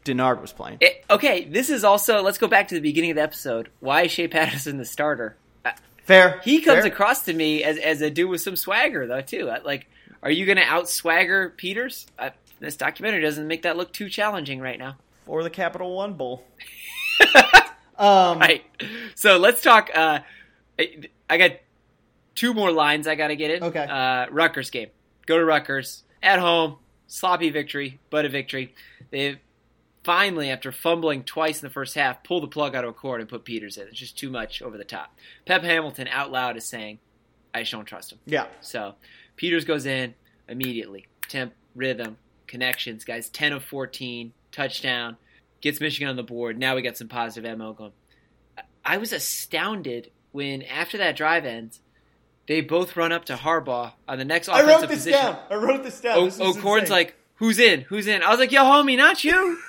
Denard 0.05 0.41
was 0.41 0.53
playing. 0.53 0.77
It- 0.79 1.03
okay, 1.09 1.43
this 1.43 1.69
is 1.69 1.83
also. 1.83 2.21
Let's 2.21 2.37
go 2.37 2.47
back 2.47 2.69
to 2.69 2.75
the 2.75 2.81
beginning 2.81 3.11
of 3.11 3.15
the 3.17 3.23
episode. 3.23 3.69
Why 3.81 4.03
is 4.03 4.11
Shea 4.11 4.27
Patterson 4.29 4.77
the 4.77 4.85
starter? 4.85 5.35
Uh, 5.65 5.71
Fair. 6.05 6.39
He 6.45 6.61
comes 6.61 6.83
Fair. 6.83 6.87
across 6.91 7.25
to 7.25 7.33
me 7.33 7.61
as, 7.63 7.77
as 7.77 8.01
a 8.01 8.09
dude 8.09 8.29
with 8.29 8.39
some 8.41 8.55
swagger, 8.55 9.05
though, 9.05 9.19
too. 9.21 9.51
Like, 9.65 9.87
are 10.27 10.31
you 10.31 10.45
going 10.45 10.57
to 10.57 10.63
outswagger 10.63 11.55
Peters? 11.55 12.05
Uh, 12.19 12.31
this 12.59 12.75
documentary 12.75 13.21
doesn't 13.21 13.47
make 13.47 13.61
that 13.61 13.77
look 13.77 13.93
too 13.93 14.09
challenging 14.09 14.59
right 14.59 14.77
now. 14.77 14.97
for 15.25 15.41
the 15.41 15.49
Capital 15.49 15.95
One 15.95 16.13
Bowl. 16.15 16.43
um, 17.97 18.39
Right. 18.39 18.63
So 19.15 19.37
let's 19.37 19.61
talk. 19.61 19.89
Uh, 19.93 20.19
I- 20.79 21.09
I 21.29 21.37
got 21.37 21.51
two 22.35 22.53
more 22.53 22.71
lines 22.71 23.07
I 23.07 23.15
got 23.15 23.27
to 23.29 23.35
get 23.35 23.51
in. 23.51 23.63
Okay. 23.63 23.83
Uh, 23.85 24.27
Rutgers 24.31 24.69
game. 24.69 24.89
Go 25.25 25.37
to 25.37 25.45
Rutgers 25.45 26.03
at 26.21 26.39
home. 26.39 26.77
Sloppy 27.07 27.49
victory, 27.49 27.99
but 28.09 28.25
a 28.25 28.29
victory. 28.29 28.75
They 29.11 29.39
finally, 30.03 30.49
after 30.49 30.71
fumbling 30.73 31.23
twice 31.23 31.61
in 31.61 31.65
the 31.67 31.73
first 31.73 31.95
half, 31.95 32.21
pull 32.23 32.41
the 32.41 32.47
plug 32.47 32.75
out 32.75 32.83
of 32.83 32.89
a 32.89 32.93
cord 32.93 33.21
and 33.21 33.29
put 33.29 33.45
Peters 33.45 33.77
in. 33.77 33.87
It's 33.87 33.97
just 33.97 34.17
too 34.17 34.29
much 34.29 34.61
over 34.61 34.77
the 34.77 34.83
top. 34.83 35.17
Pep 35.45 35.63
Hamilton 35.63 36.07
out 36.09 36.31
loud 36.31 36.57
is 36.57 36.65
saying, 36.65 36.99
"I 37.53 37.61
just 37.61 37.71
don't 37.71 37.85
trust 37.85 38.11
him." 38.11 38.19
Yeah. 38.25 38.47
So 38.61 38.95
Peters 39.37 39.63
goes 39.65 39.85
in 39.85 40.13
immediately. 40.49 41.07
Temp, 41.29 41.53
rhythm, 41.75 42.17
connections, 42.47 43.03
guys. 43.05 43.29
10 43.29 43.53
of 43.53 43.63
14, 43.63 44.33
touchdown, 44.51 45.15
gets 45.61 45.79
Michigan 45.79 46.09
on 46.09 46.15
the 46.17 46.23
board. 46.23 46.57
Now 46.59 46.75
we 46.75 46.81
got 46.81 46.97
some 46.97 47.07
positive 47.07 47.57
MO 47.57 47.73
going. 47.73 47.91
I- 48.85 48.97
was 48.97 49.13
astounded 49.13 50.11
when, 50.31 50.61
after 50.63 50.97
that 50.99 51.15
drive 51.15 51.45
ends, 51.45 51.79
they 52.47 52.61
both 52.61 52.95
run 52.95 53.11
up 53.11 53.25
to 53.25 53.35
Harbaugh 53.35 53.93
on 54.07 54.17
the 54.17 54.25
next 54.25 54.47
offensive 54.47 54.69
I 54.69 54.71
wrote 54.73 54.81
this 54.81 54.89
position. 54.99 55.19
down. 55.21 55.39
I 55.49 55.55
wrote 55.55 55.83
this 55.83 55.99
down. 56.01 56.17
O- 56.17 56.25
This 56.25 56.39
O'Korn's 56.39 56.89
like, 56.89 57.15
"Who's 57.35 57.59
in? 57.59 57.81
Who's 57.81 58.07
in?" 58.07 58.23
I 58.23 58.29
was 58.29 58.39
like, 58.39 58.51
"Yo, 58.53 58.63
homie, 58.63 58.95
not 58.97 59.23
you. 59.25 59.59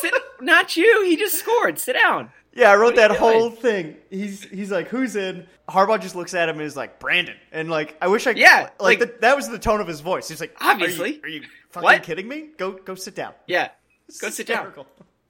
Sit, 0.00 0.14
not 0.40 0.76
you. 0.76 1.04
He 1.04 1.16
just 1.16 1.36
scored. 1.38 1.78
Sit 1.78 1.92
down." 1.94 2.30
Yeah, 2.56 2.70
I 2.70 2.76
wrote 2.76 2.96
that 2.96 3.10
whole 3.12 3.50
thing. 3.50 3.96
He's 4.10 4.42
he's 4.44 4.70
like, 4.70 4.88
who's 4.88 5.14
in? 5.16 5.46
Harbaugh 5.68 6.00
just 6.00 6.14
looks 6.14 6.32
at 6.34 6.48
him 6.48 6.56
and 6.56 6.64
is 6.64 6.76
like, 6.76 6.98
Brandon. 7.00 7.36
And 7.52 7.68
like, 7.68 7.96
I 8.00 8.08
wish 8.08 8.26
I 8.26 8.30
Yeah, 8.32 8.70
like, 8.78 8.80
like- 8.80 8.98
the, 9.00 9.14
that 9.20 9.36
was 9.36 9.48
the 9.48 9.58
tone 9.58 9.80
of 9.80 9.86
his 9.88 10.00
voice. 10.00 10.28
He's 10.28 10.40
like, 10.40 10.56
Obviously. 10.60 11.10
are 11.10 11.14
you, 11.14 11.20
are 11.24 11.28
you 11.28 11.42
fucking 11.70 11.84
What? 11.84 12.02
kidding 12.02 12.28
me? 12.28 12.48
Go 12.56 12.72
go 12.72 12.94
sit 12.94 13.14
down. 13.14 13.34
Yeah, 13.46 13.68
It's 14.08 14.20
go 14.20 14.30
sit 14.30 14.46
down. 14.46 14.72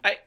I, 0.04 0.18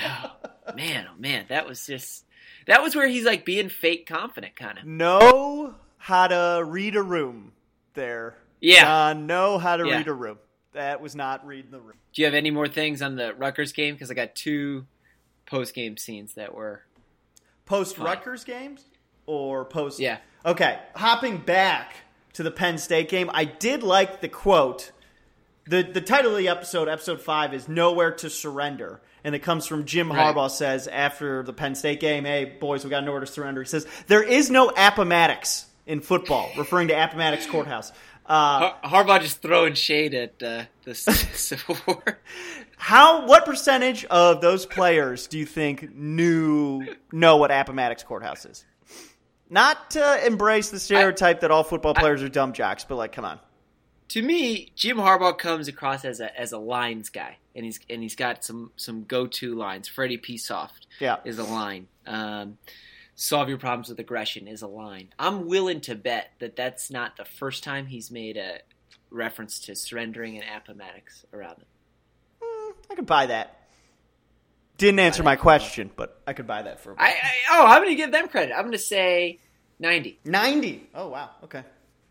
oh, 0.00 0.74
man, 0.76 1.06
oh 1.10 1.18
man, 1.18 1.46
that 1.48 1.66
was 1.66 1.86
just 1.86 2.24
that 2.66 2.82
was 2.82 2.94
where 2.94 3.08
he's 3.08 3.24
like 3.24 3.44
being 3.44 3.68
fake 3.68 4.06
confident, 4.06 4.56
kind 4.56 4.78
of. 4.78 4.84
Know 4.84 5.74
how 5.98 6.26
to 6.28 6.62
read 6.64 6.96
a 6.96 7.02
room 7.02 7.52
there. 7.94 8.36
Yeah. 8.60 8.82
John, 8.84 9.26
know 9.26 9.58
how 9.58 9.76
to 9.76 9.86
Yeah. 9.86 9.96
read 9.98 10.08
a 10.08 10.12
room. 10.14 10.38
That 10.72 11.00
was 11.00 11.14
not 11.14 11.46
reading 11.46 11.70
the 11.70 11.80
room. 11.80 11.96
Do 12.12 12.22
you 12.22 12.26
have 12.26 12.34
any 12.34 12.50
more 12.50 12.66
things 12.68 13.00
on 13.02 13.14
the 13.16 13.32
Rutgers 13.34 13.72
game? 13.72 13.94
Because 13.94 14.10
I 14.10 14.14
got 14.14 14.34
two 14.34 14.86
post 15.46 15.74
game 15.74 15.96
scenes 15.96 16.34
that 16.34 16.54
were 16.54 16.82
Post 17.66 17.98
Rutgers 17.98 18.44
games 18.44 18.84
or 19.26 19.64
post? 19.64 19.98
yeah. 20.00 20.18
Okay, 20.46 20.78
hopping 20.94 21.38
back 21.38 21.94
to 22.34 22.42
the 22.42 22.50
Penn 22.50 22.76
State 22.78 23.08
game, 23.08 23.30
I 23.32 23.44
did 23.44 23.82
like 23.82 24.20
the 24.20 24.28
quote. 24.28 24.92
the 25.66 25.82
The 25.82 26.00
title 26.02 26.32
of 26.32 26.36
the 26.38 26.48
episode, 26.48 26.88
episode 26.88 27.20
five, 27.22 27.54
is 27.54 27.68
"Nowhere 27.68 28.10
to 28.16 28.28
Surrender," 28.28 29.00
and 29.24 29.34
it 29.34 29.38
comes 29.38 29.66
from 29.66 29.86
Jim 29.86 30.12
Right. 30.12 30.34
Harbaugh. 30.34 30.50
Says 30.50 30.86
after 30.88 31.42
the 31.42 31.54
Penn 31.54 31.74
State 31.74 32.00
game, 32.00 32.24
"Hey 32.26 32.44
boys, 32.44 32.84
we 32.84 32.90
got 32.90 33.04
nowhere 33.04 33.20
to 33.20 33.26
surrender." 33.26 33.62
He 33.62 33.68
says, 33.68 33.86
"There 34.06 34.22
is 34.22 34.50
no 34.50 34.68
Appomattox 34.76 35.64
in 35.86 36.00
football," 36.00 36.50
referring 36.56 36.88
to 36.88 36.94
Appomattox 37.04 37.46
Courthouse. 37.46 37.92
Uh, 38.26 38.72
Har- 38.84 39.04
Harbaugh 39.04 39.20
just 39.20 39.42
throwing 39.42 39.74
shade 39.74 40.14
at 40.14 40.42
uh, 40.42 40.64
the 40.84 40.94
Civil 40.94 41.76
War. 41.86 42.18
how? 42.76 43.26
What 43.26 43.44
percentage 43.44 44.04
of 44.06 44.40
those 44.40 44.64
players 44.66 45.26
do 45.26 45.38
you 45.38 45.46
think 45.46 45.94
knew 45.94 46.86
know 47.12 47.36
what 47.36 47.50
Appomattox 47.50 48.02
Courthouse 48.02 48.46
is? 48.46 48.64
Not 49.50 49.90
to 49.90 50.26
embrace 50.26 50.70
the 50.70 50.80
stereotype 50.80 51.40
that 51.40 51.50
all 51.50 51.62
football 51.64 51.94
players 51.94 52.22
are 52.22 52.28
dumb 52.30 52.54
jocks, 52.54 52.84
but 52.84 52.96
like, 52.96 53.12
come 53.12 53.26
on. 53.26 53.38
to 54.08 54.22
me, 54.22 54.72
Jim 54.74 54.96
Harbaugh 54.96 55.36
comes 55.36 55.68
across 55.68 56.04
as 56.06 56.20
a 56.20 56.40
as 56.40 56.52
a 56.52 56.58
lines 56.58 57.10
guy, 57.10 57.36
and 57.54 57.64
he's 57.64 57.78
and 57.90 58.02
he's 58.02 58.16
got 58.16 58.42
some 58.42 58.72
some 58.76 59.04
go 59.04 59.26
to 59.26 59.54
lines. 59.54 59.86
Freddie 59.86 60.16
P. 60.16 60.38
Soft 60.38 60.86
Yeah. 60.98 61.16
is 61.26 61.38
a 61.38 61.44
line. 61.44 61.88
Um, 62.06 62.56
Solve 63.16 63.48
your 63.48 63.58
problems 63.58 63.88
with 63.88 63.98
aggression 64.00 64.48
is 64.48 64.62
a 64.62 64.66
line. 64.66 65.08
I'm 65.18 65.46
willing 65.46 65.80
to 65.82 65.94
bet 65.94 66.30
that 66.40 66.56
that's 66.56 66.90
not 66.90 67.16
the 67.16 67.24
first 67.24 67.62
time 67.62 67.86
he's 67.86 68.10
made 68.10 68.36
a 68.36 68.58
reference 69.10 69.60
to 69.60 69.76
surrendering 69.76 70.36
and 70.36 70.44
Appomattox 70.56 71.24
around 71.32 71.58
him. 71.58 71.66
I 72.90 72.94
could 72.96 73.06
buy 73.06 73.26
that. 73.26 73.60
Didn't 74.78 74.98
answer 74.98 75.22
my 75.22 75.36
question, 75.36 75.90
but 75.94 76.20
I 76.26 76.32
could 76.32 76.48
buy 76.48 76.62
that 76.62 76.80
for 76.80 76.96
I, 77.00 77.10
I 77.10 77.32
oh, 77.52 77.66
I'm 77.66 77.82
going 77.82 77.90
to 77.90 77.94
give 77.94 78.10
them 78.10 78.26
credit. 78.28 78.52
I'm 78.52 78.62
going 78.62 78.72
to 78.72 78.78
say 78.78 79.38
90. 79.78 80.18
ninety. 80.24 80.88
Oh 80.94 81.08
wow, 81.08 81.30
okay. 81.44 81.62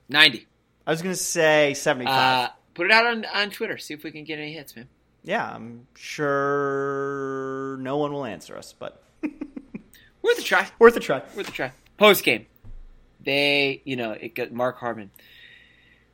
90. 0.10 0.48
I 0.86 0.92
was 0.92 1.02
gonna 1.02 1.16
say 1.16 1.74
seventy-five. 1.76 2.50
Uh, 2.50 2.52
put 2.74 2.86
it 2.88 2.92
out 2.92 3.06
on, 3.06 3.26
on 3.26 3.50
Twitter. 3.52 3.78
See 3.78 3.94
if 3.94 4.04
we 4.04 4.12
can 4.12 4.26
get 4.26 4.38
any 4.38 4.52
hits, 4.54 4.76
man. 4.76 4.90
yeah, 5.24 5.50
I'm 5.50 5.88
sure 5.96 7.78
no 7.80 7.98
one 7.98 8.12
will 8.12 8.26
answer 8.26 8.58
us, 8.58 8.74
but 8.78 9.02
Worth 10.24 10.40
a 10.40 10.42
try. 10.42 10.68
worth 10.80 10.96
a 10.96 11.00
try. 11.00 11.22
Worth 11.36 11.50
a 11.50 11.52
try. 11.52 11.72
Post 11.98 12.24
game, 12.24 12.48
they, 13.24 13.82
you 13.86 13.96
know, 13.96 14.12
it 14.12 14.34
got 14.34 14.52
Mark 14.52 14.78
Harmon. 14.78 15.12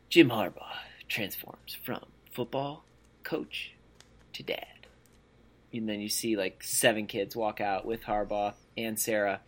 Jim 0.10 0.30
Harbaugh 0.30 0.78
transforms 1.08 1.78
from 1.84 2.04
football 2.32 2.84
coach 3.24 3.74
to 4.34 4.44
dad. 4.44 4.66
And 5.72 5.88
then 5.88 6.02
you 6.02 6.10
see 6.10 6.36
like 6.36 6.64
seven 6.64 7.06
kids 7.06 7.36
walk 7.36 7.62
out 7.62 7.86
with 7.86 8.02
Harbaugh 8.02 8.54
and 8.76 9.00
Sarah, 9.00 9.42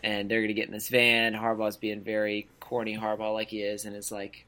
and 0.00 0.28
they're 0.28 0.40
gonna 0.40 0.54
get 0.54 0.66
in 0.66 0.72
this 0.72 0.88
van. 0.88 1.34
Harbaugh's 1.34 1.76
being 1.76 2.00
very 2.00 2.48
corny 2.58 2.96
Harbaugh 2.96 3.32
like 3.32 3.48
he 3.48 3.62
is, 3.62 3.84
and 3.84 3.94
it's 3.94 4.10
like, 4.10 4.44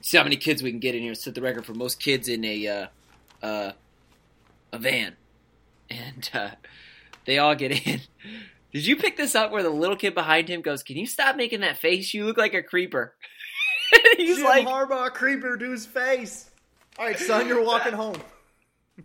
see 0.00 0.16
how 0.16 0.24
many 0.24 0.36
kids 0.36 0.62
we 0.62 0.70
can 0.70 0.80
get 0.80 0.96
in 0.96 1.02
here. 1.02 1.14
Set 1.14 1.36
the 1.36 1.42
record 1.42 1.64
for 1.64 1.74
most 1.74 2.00
kids 2.00 2.26
in 2.28 2.44
a 2.44 2.66
uh, 2.66 2.86
uh, 3.46 3.72
a 4.72 4.78
van, 4.78 5.14
and 5.88 6.28
uh, 6.34 6.50
they 7.24 7.38
all 7.38 7.54
get 7.54 7.86
in. 7.86 8.00
Did 8.72 8.86
you 8.86 8.96
pick 8.96 9.16
this 9.16 9.34
up 9.34 9.50
where 9.50 9.62
the 9.62 9.70
little 9.70 9.96
kid 9.96 10.14
behind 10.14 10.48
him 10.48 10.62
goes, 10.62 10.82
"Can 10.82 10.96
you 10.96 11.06
stop 11.06 11.36
making 11.36 11.60
that 11.60 11.78
face? 11.78 12.12
You 12.14 12.24
look 12.24 12.38
like 12.38 12.54
a 12.54 12.62
creeper." 12.62 13.14
He's 14.16 14.36
Jim 14.36 14.46
like, 14.46 14.66
Harbaugh 14.66 15.12
creeper 15.12 15.56
to 15.56 15.70
his 15.70 15.84
face. 15.84 16.50
All 16.98 17.06
right, 17.06 17.18
son, 17.18 17.46
you're 17.48 17.64
walking 17.64 17.92
home. 17.92 18.16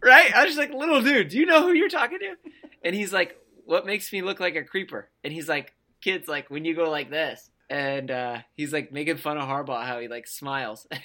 right? 0.01 0.33
I 0.33 0.43
was 0.45 0.55
just 0.55 0.57
like, 0.57 0.77
little 0.77 1.01
dude, 1.01 1.29
do 1.29 1.37
you 1.37 1.45
know 1.45 1.61
who 1.63 1.73
you're 1.73 1.89
talking 1.89 2.19
to? 2.19 2.35
And 2.83 2.95
he's 2.95 3.11
like, 3.13 3.37
what 3.65 3.85
makes 3.85 4.11
me 4.13 4.21
look 4.21 4.39
like 4.39 4.55
a 4.55 4.63
creeper? 4.63 5.09
And 5.23 5.33
he's 5.33 5.49
like, 5.49 5.73
kids, 6.01 6.27
like 6.27 6.49
when 6.49 6.63
you 6.65 6.75
go 6.75 6.89
like 6.89 7.09
this. 7.09 7.49
And 7.69 8.09
uh, 8.11 8.37
he's 8.55 8.71
like 8.71 8.91
making 8.93 9.17
fun 9.17 9.37
of 9.37 9.47
Harbaugh 9.47 9.85
how 9.85 9.99
he 9.99 10.07
like 10.07 10.27
smiles. 10.27 10.87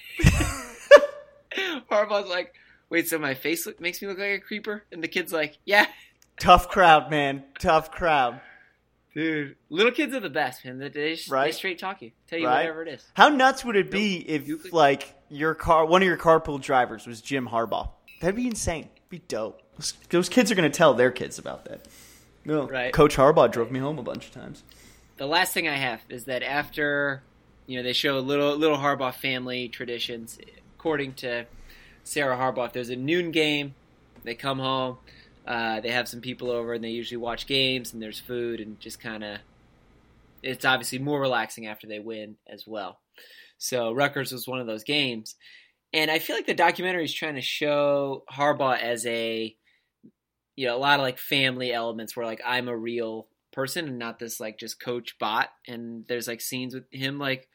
Harbaugh's 1.90 2.30
like, 2.30 2.54
wait, 2.88 3.08
so 3.08 3.18
my 3.18 3.34
face 3.34 3.66
look, 3.66 3.80
makes 3.80 4.00
me 4.00 4.08
look 4.08 4.18
like 4.18 4.30
a 4.30 4.38
creeper? 4.40 4.84
And 4.92 5.02
the 5.02 5.08
kid's 5.08 5.32
like, 5.32 5.58
yeah, 5.64 5.86
Tough 6.38 6.68
crowd, 6.68 7.10
man. 7.10 7.44
Tough 7.58 7.90
crowd. 7.90 8.40
Dude. 9.14 9.56
Little 9.70 9.92
kids 9.92 10.14
are 10.14 10.20
the 10.20 10.30
best, 10.30 10.64
man. 10.64 10.78
They, 10.78 10.88
just, 11.14 11.30
they 11.30 11.52
straight 11.52 11.78
talk 11.78 12.02
you, 12.02 12.12
tell 12.28 12.38
you 12.38 12.46
Right. 12.46 12.60
whatever 12.60 12.82
it 12.82 12.88
is. 12.88 13.04
How 13.14 13.28
nuts 13.28 13.64
would 13.64 13.76
it 13.76 13.90
be 13.90 14.16
if, 14.28 14.46
you 14.48 14.56
could- 14.58 14.72
like, 14.72 15.14
your 15.28 15.54
car, 15.54 15.86
one 15.86 16.02
of 16.02 16.06
your 16.06 16.16
carpool 16.18 16.60
drivers 16.60 17.06
was 17.06 17.20
Jim 17.20 17.48
Harbaugh? 17.48 17.88
That'd 18.20 18.36
be 18.36 18.46
insane. 18.46 18.88
Be 19.08 19.18
dope. 19.28 19.60
Those, 19.76 19.92
those 20.10 20.28
kids 20.28 20.50
are 20.52 20.54
gonna 20.54 20.70
tell 20.70 20.94
their 20.94 21.10
kids 21.10 21.38
about 21.38 21.64
that. 21.66 21.86
No, 22.44 22.66
Right. 22.68 22.92
Coach 22.92 23.16
Harbaugh 23.16 23.50
drove 23.50 23.70
me 23.70 23.78
home 23.78 23.98
a 23.98 24.02
bunch 24.02 24.26
of 24.26 24.32
times. 24.32 24.62
the 25.16 25.26
last 25.26 25.52
thing 25.54 25.68
I 25.68 25.76
have 25.76 26.00
is 26.08 26.24
that 26.24 26.42
after 26.42 27.22
you 27.66 27.76
know 27.76 27.82
they 27.84 27.92
show 27.92 28.18
little 28.18 28.56
little 28.56 28.76
Harbaugh 28.78 29.14
family 29.14 29.68
traditions. 29.68 30.38
According 30.78 31.14
to 31.14 31.46
Sarah 32.04 32.36
Harbaugh, 32.36 32.66
if 32.66 32.72
there's 32.72 32.88
a 32.90 32.96
noon 32.96 33.30
game, 33.30 33.74
they 34.24 34.34
come 34.34 34.58
home, 34.58 34.98
uh, 35.46 35.80
they 35.80 35.90
have 35.90 36.08
some 36.08 36.20
people 36.20 36.50
over, 36.50 36.74
and 36.74 36.84
they 36.84 36.90
usually 36.90 37.18
watch 37.18 37.46
games, 37.46 37.92
and 37.92 38.02
there's 38.02 38.20
food, 38.20 38.60
and 38.60 38.78
just 38.80 39.00
kind 39.00 39.24
of. 39.24 39.38
It's 40.42 40.64
obviously 40.64 40.98
more 40.98 41.20
relaxing 41.20 41.66
after 41.68 41.86
they 41.86 42.00
win 42.00 42.36
as 42.48 42.66
well. 42.66 42.98
So 43.58 43.92
Rutgers 43.92 44.32
was 44.32 44.48
one 44.48 44.58
of 44.58 44.66
those 44.66 44.82
games, 44.82 45.36
and 45.92 46.10
I 46.10 46.18
feel 46.18 46.36
like 46.36 46.46
the 46.46 46.54
documentary 46.54 47.04
is 47.04 47.14
trying 47.14 47.34
to 47.34 47.42
show 47.42 48.24
Harbaugh 48.32 48.80
as 48.80 49.06
a, 49.06 49.54
you 50.56 50.66
know, 50.66 50.76
a 50.76 50.78
lot 50.78 50.98
of 50.98 51.04
like 51.04 51.18
family 51.18 51.72
elements 51.72 52.16
where 52.16 52.26
like 52.26 52.40
I'm 52.44 52.68
a 52.68 52.76
real 52.76 53.28
person 53.52 53.86
and 53.86 53.98
not 53.98 54.18
this 54.18 54.40
like 54.40 54.58
just 54.58 54.80
coach 54.80 55.18
bot. 55.18 55.50
And 55.68 56.04
there's 56.08 56.28
like 56.28 56.40
scenes 56.40 56.74
with 56.74 56.84
him 56.90 57.18
like 57.18 57.48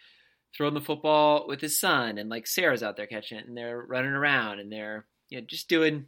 throwing 0.56 0.76
the 0.76 0.82
football 0.82 1.47
with 1.47 1.62
his 1.62 1.80
son, 1.80 2.17
and 2.17 2.30
like 2.30 2.47
Sarah's 2.47 2.84
out 2.84 2.95
there 2.95 3.08
catching 3.08 3.39
it, 3.39 3.47
and 3.47 3.58
they're 3.58 3.82
running 3.82 4.12
around 4.12 4.60
and 4.60 4.71
they're 4.71 5.06
you 5.30 5.39
know 5.39 5.45
just 5.47 5.67
doing 5.67 6.06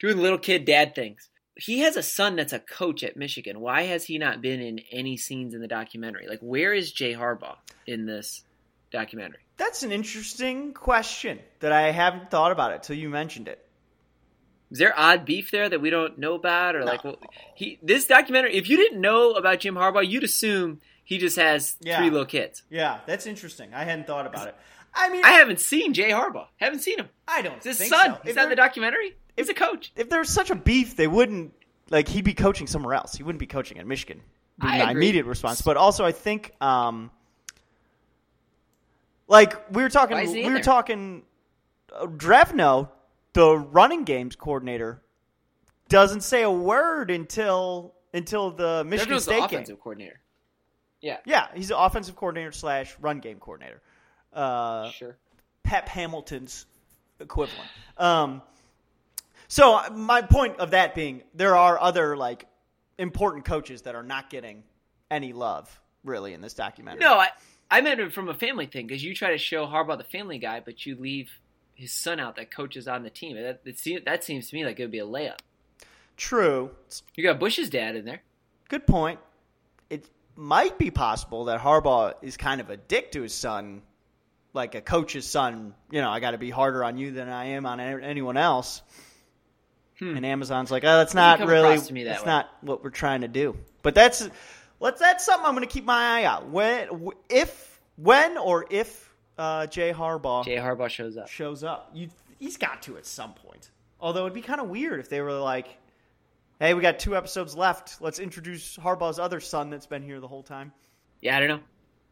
doing 0.00 0.18
little 0.18 0.38
kid 0.38 0.64
dad 0.64 0.94
things. 0.94 1.28
He 1.56 1.80
has 1.80 1.96
a 1.96 2.02
son 2.02 2.34
that's 2.36 2.52
a 2.52 2.58
coach 2.58 3.04
at 3.04 3.16
Michigan. 3.16 3.60
Why 3.60 3.82
has 3.82 4.04
he 4.04 4.18
not 4.18 4.42
been 4.42 4.60
in 4.60 4.80
any 4.90 5.16
scenes 5.16 5.54
in 5.54 5.60
the 5.60 5.68
documentary? 5.68 6.26
Like, 6.26 6.40
where 6.40 6.72
is 6.74 6.90
Jay 6.90 7.14
Harbaugh 7.14 7.56
in 7.86 8.06
this 8.06 8.42
documentary? 8.90 9.38
That's 9.56 9.84
an 9.84 9.92
interesting 9.92 10.72
question 10.74 11.38
that 11.60 11.70
I 11.70 11.92
haven't 11.92 12.30
thought 12.30 12.50
about 12.50 12.72
it 12.72 12.82
till 12.82 12.96
you 12.96 13.08
mentioned 13.08 13.46
it. 13.46 13.64
Is 14.72 14.78
there 14.78 14.92
odd 14.98 15.24
beef 15.24 15.52
there 15.52 15.68
that 15.68 15.80
we 15.80 15.90
don't 15.90 16.18
know 16.18 16.34
about, 16.34 16.74
or 16.74 16.80
No. 16.80 16.86
like, 16.86 17.04
well, 17.04 17.16
he 17.54 17.78
this 17.82 18.06
documentary? 18.08 18.56
If 18.56 18.68
you 18.68 18.76
didn't 18.76 19.00
know 19.00 19.32
about 19.34 19.60
Jim 19.60 19.76
Harbaugh, 19.76 20.08
you'd 20.08 20.24
assume 20.24 20.80
he 21.04 21.18
just 21.18 21.36
has 21.36 21.76
Yeah. 21.80 21.98
three 21.98 22.10
little 22.10 22.26
kids. 22.26 22.64
Yeah, 22.68 22.98
that's 23.06 23.26
interesting. 23.26 23.72
I 23.72 23.84
hadn't 23.84 24.08
thought 24.08 24.26
about 24.26 24.48
it. 24.48 24.56
I 24.92 25.08
mean, 25.10 25.24
I 25.24 25.32
haven't 25.32 25.60
seen 25.60 25.92
Jay 25.94 26.10
Harbaugh. 26.10 26.48
Haven't 26.56 26.80
seen 26.80 26.98
him. 26.98 27.08
I 27.28 27.42
don't 27.42 27.62
his 27.62 27.78
think 27.78 27.92
son. 27.92 28.14
so. 28.14 28.20
He's 28.24 28.34
not 28.34 28.44
in 28.44 28.50
the 28.50 28.56
documentary. 28.56 29.14
He's 29.36 29.48
a 29.48 29.54
coach. 29.54 29.92
if 29.96 30.08
there's 30.08 30.30
such 30.30 30.50
a 30.50 30.54
beef, 30.54 30.96
they 30.96 31.06
wouldn't 31.08 31.52
like 31.90 32.08
he'd 32.08 32.24
be 32.24 32.34
coaching 32.34 32.66
somewhere 32.66 32.94
else. 32.94 33.14
He 33.14 33.22
wouldn't 33.22 33.40
be 33.40 33.46
coaching 33.46 33.78
at 33.78 33.86
Michigan. 33.86 34.20
Be 34.60 34.66
I 34.68 34.78
my 34.78 34.90
agree. 34.90 34.92
immediate 34.92 35.26
response, 35.26 35.60
but 35.62 35.76
also 35.76 36.04
I 36.04 36.12
think, 36.12 36.52
um, 36.60 37.10
like 39.26 39.70
we 39.72 39.82
were 39.82 39.88
talking, 39.88 40.16
Why 40.16 40.22
is 40.24 40.32
he 40.32 40.42
we 40.42 40.46
were 40.48 40.54
there? 40.54 40.62
talking. 40.62 41.22
Uh, 41.92 42.06
Drevno, 42.06 42.88
the 43.32 43.56
running 43.56 44.04
games 44.04 44.36
coordinator, 44.36 45.02
doesn't 45.88 46.22
say 46.22 46.42
a 46.42 46.50
word 46.50 47.10
until 47.10 47.94
until 48.12 48.50
the 48.50 48.84
Michigan 48.84 49.14
the 49.16 49.20
State 49.20 49.34
game. 49.36 49.44
offensive 49.44 49.80
coordinator. 49.80 50.20
Yeah, 51.00 51.18
Yeah, 51.26 51.48
he's 51.54 51.68
the 51.68 51.78
offensive 51.78 52.16
coordinator 52.16 52.52
slash 52.52 52.96
run 53.00 53.18
game 53.20 53.38
coordinator. 53.38 53.82
Uh, 54.32 54.88
sure. 54.90 55.16
Pep 55.62 55.86
Hamilton's 55.88 56.64
equivalent. 57.20 57.68
Um, 57.98 58.40
so 59.54 59.80
my 59.92 60.20
point 60.20 60.58
of 60.58 60.72
that 60.72 60.96
being, 60.96 61.22
there 61.32 61.54
are 61.54 61.80
other 61.80 62.16
like 62.16 62.48
important 62.98 63.44
coaches 63.44 63.82
that 63.82 63.94
are 63.94 64.02
not 64.02 64.28
getting 64.28 64.64
any 65.12 65.32
love 65.32 65.80
really 66.02 66.34
in 66.34 66.40
this 66.40 66.54
documentary. 66.54 66.98
No, 66.98 67.14
I 67.14 67.28
I 67.70 67.80
meant 67.80 68.00
it 68.00 68.12
from 68.12 68.28
a 68.28 68.34
family 68.34 68.66
thing 68.66 68.88
because 68.88 69.04
you 69.04 69.14
try 69.14 69.30
to 69.30 69.38
show 69.38 69.64
Harbaugh 69.64 69.96
the 69.96 70.02
family 70.02 70.38
guy, 70.38 70.58
but 70.58 70.84
you 70.84 70.96
leave 70.96 71.30
his 71.72 71.92
son 71.92 72.18
out 72.18 72.34
that 72.34 72.50
coaches 72.50 72.88
on 72.88 73.04
the 73.04 73.10
team. 73.10 73.36
That 73.36 73.60
it 73.64 74.04
that 74.06 74.24
seems 74.24 74.48
to 74.50 74.56
me 74.56 74.64
like 74.64 74.80
it 74.80 74.82
would 74.82 74.90
be 74.90 74.98
a 74.98 75.06
layup. 75.06 75.38
true. 76.16 76.72
You 77.14 77.22
got 77.22 77.38
Bush's 77.38 77.70
dad 77.70 77.94
in 77.94 78.04
there. 78.04 78.22
good 78.68 78.88
point. 78.88 79.20
It 79.88 80.10
might 80.34 80.78
be 80.80 80.90
possible 80.90 81.44
that 81.44 81.60
Harbaugh 81.60 82.14
is 82.22 82.36
kind 82.36 82.60
of 82.60 82.70
a 82.70 82.76
dick 82.76 83.12
to 83.12 83.22
his 83.22 83.32
son, 83.32 83.82
like 84.52 84.74
a 84.74 84.80
coach's 84.80 85.28
son. 85.28 85.74
You 85.92 86.00
know, 86.00 86.10
I 86.10 86.18
got 86.18 86.32
to 86.32 86.38
be 86.38 86.50
harder 86.50 86.82
on 86.82 86.98
you 86.98 87.12
than 87.12 87.28
I 87.28 87.50
am 87.50 87.66
on 87.66 87.78
anyone 87.78 88.36
else. 88.36 88.82
Hmm. 90.04 90.16
And 90.16 90.26
Amazon's 90.26 90.70
like, 90.70 90.84
oh, 90.84 90.98
that's 90.98 91.14
not 91.14 91.40
really, 91.40 91.74
across 91.74 91.88
to 91.88 91.94
me 91.94 92.04
that 92.04 92.10
that's 92.10 92.22
way. 92.24 92.30
not 92.30 92.50
what 92.60 92.84
we're 92.84 92.90
trying 92.90 93.22
to 93.22 93.28
do. 93.28 93.56
But 93.82 93.94
that's, 93.94 94.28
let's, 94.80 95.00
that's 95.00 95.24
something 95.24 95.46
I'm 95.46 95.54
going 95.54 95.66
to 95.66 95.72
keep 95.72 95.84
my 95.84 96.20
eye 96.20 96.24
out. 96.24 96.48
When, 96.48 97.12
if, 97.28 97.80
when 97.96 98.38
or 98.38 98.66
if 98.70 99.12
uh, 99.38 99.66
Jay 99.66 99.92
Harbaugh 99.92 100.44
Jay 100.44 100.56
Harbaugh 100.56 100.88
shows 100.88 101.16
up. 101.16 101.28
shows 101.28 101.64
up. 101.64 101.90
You, 101.94 102.08
he's 102.38 102.56
got 102.56 102.82
to 102.82 102.96
at 102.96 103.06
some 103.06 103.34
point. 103.34 103.70
Although 104.00 104.22
it'd 104.22 104.34
be 104.34 104.42
kind 104.42 104.60
of 104.60 104.68
weird 104.68 105.00
if 105.00 105.08
they 105.08 105.20
were 105.20 105.32
like, 105.32 105.66
"Hey, 106.60 106.74
we 106.74 106.82
got 106.82 106.98
two 106.98 107.16
episodes 107.16 107.56
left. 107.56 108.00
Let's 108.00 108.18
introduce 108.18 108.76
Harbaugh's 108.76 109.18
other 109.18 109.40
son 109.40 109.70
that's 109.70 109.86
been 109.86 110.02
here 110.02 110.20
the 110.20 110.28
whole 110.28 110.42
time." 110.42 110.72
Yeah, 111.20 111.36
I 111.36 111.40
don't 111.40 111.48
know. 111.48 111.60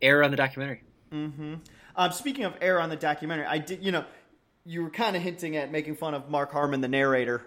Error 0.00 0.24
on 0.24 0.31
the 0.31 0.37
documentary. 0.37 0.83
Mhm 1.12 1.61
um, 1.96 2.12
speaking 2.12 2.44
of 2.44 2.55
error 2.61 2.81
on 2.81 2.90
the 2.90 2.96
documentary, 2.96 3.46
I 3.46 3.59
did. 3.59 3.85
You 3.85 3.92
know, 3.92 4.05
you 4.64 4.83
were 4.83 4.90
kind 4.90 5.16
of 5.16 5.22
hinting 5.22 5.57
at 5.57 5.70
making 5.70 5.96
fun 5.96 6.14
of 6.14 6.31
Mark 6.31 6.52
Harmon, 6.52 6.81
the 6.81 6.88
narrator. 6.88 7.42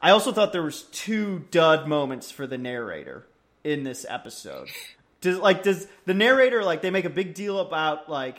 I 0.00 0.10
also 0.10 0.32
thought 0.32 0.52
there 0.52 0.62
was 0.62 0.82
two 0.84 1.44
dud 1.50 1.88
moments 1.88 2.30
for 2.30 2.46
the 2.46 2.58
narrator 2.58 3.26
in 3.64 3.82
this 3.82 4.04
episode. 4.08 4.68
Does 5.22 5.38
like 5.38 5.62
does 5.62 5.88
the 6.04 6.12
narrator 6.12 6.62
like 6.62 6.82
they 6.82 6.90
make 6.90 7.06
a 7.06 7.10
big 7.10 7.32
deal 7.32 7.58
about 7.58 8.08
like 8.08 8.38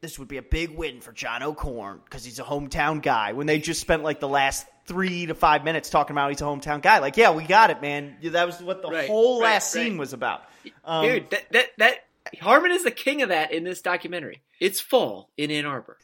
this 0.00 0.20
would 0.20 0.28
be 0.28 0.36
a 0.36 0.42
big 0.42 0.70
win 0.70 1.00
for 1.00 1.10
John 1.12 1.42
O'Korn 1.42 2.00
because 2.04 2.24
he's 2.24 2.38
a 2.38 2.44
hometown 2.44 3.02
guy 3.02 3.32
when 3.32 3.48
they 3.48 3.58
just 3.58 3.80
spent 3.80 4.04
like 4.04 4.20
the 4.20 4.28
last 4.28 4.66
three 4.86 5.26
to 5.26 5.34
five 5.34 5.64
minutes 5.64 5.90
talking 5.90 6.14
about 6.14 6.30
he's 6.30 6.40
a 6.40 6.44
hometown 6.44 6.80
guy. 6.80 7.00
Like, 7.00 7.16
yeah, 7.16 7.32
we 7.32 7.42
got 7.44 7.70
it, 7.70 7.82
man. 7.82 8.16
That 8.22 8.46
was 8.46 8.62
what 8.62 8.82
the 8.82 8.88
Right, 8.88 9.08
whole 9.08 9.40
right, 9.40 9.54
last 9.54 9.72
scene 9.72 9.98
was 9.98 10.12
about. 10.12 10.44
Um, 10.84 11.04
Dude, 11.06 11.30
that, 11.30 11.52
that 11.52 11.66
that 11.78 11.94
Harmon 12.40 12.70
is 12.70 12.84
the 12.84 12.92
king 12.92 13.22
of 13.22 13.30
that 13.30 13.52
in 13.52 13.64
this 13.64 13.82
documentary. 13.82 14.42
It's 14.60 14.80
fall 14.80 15.30
in 15.36 15.50
Ann 15.50 15.66
Arbor. 15.66 15.98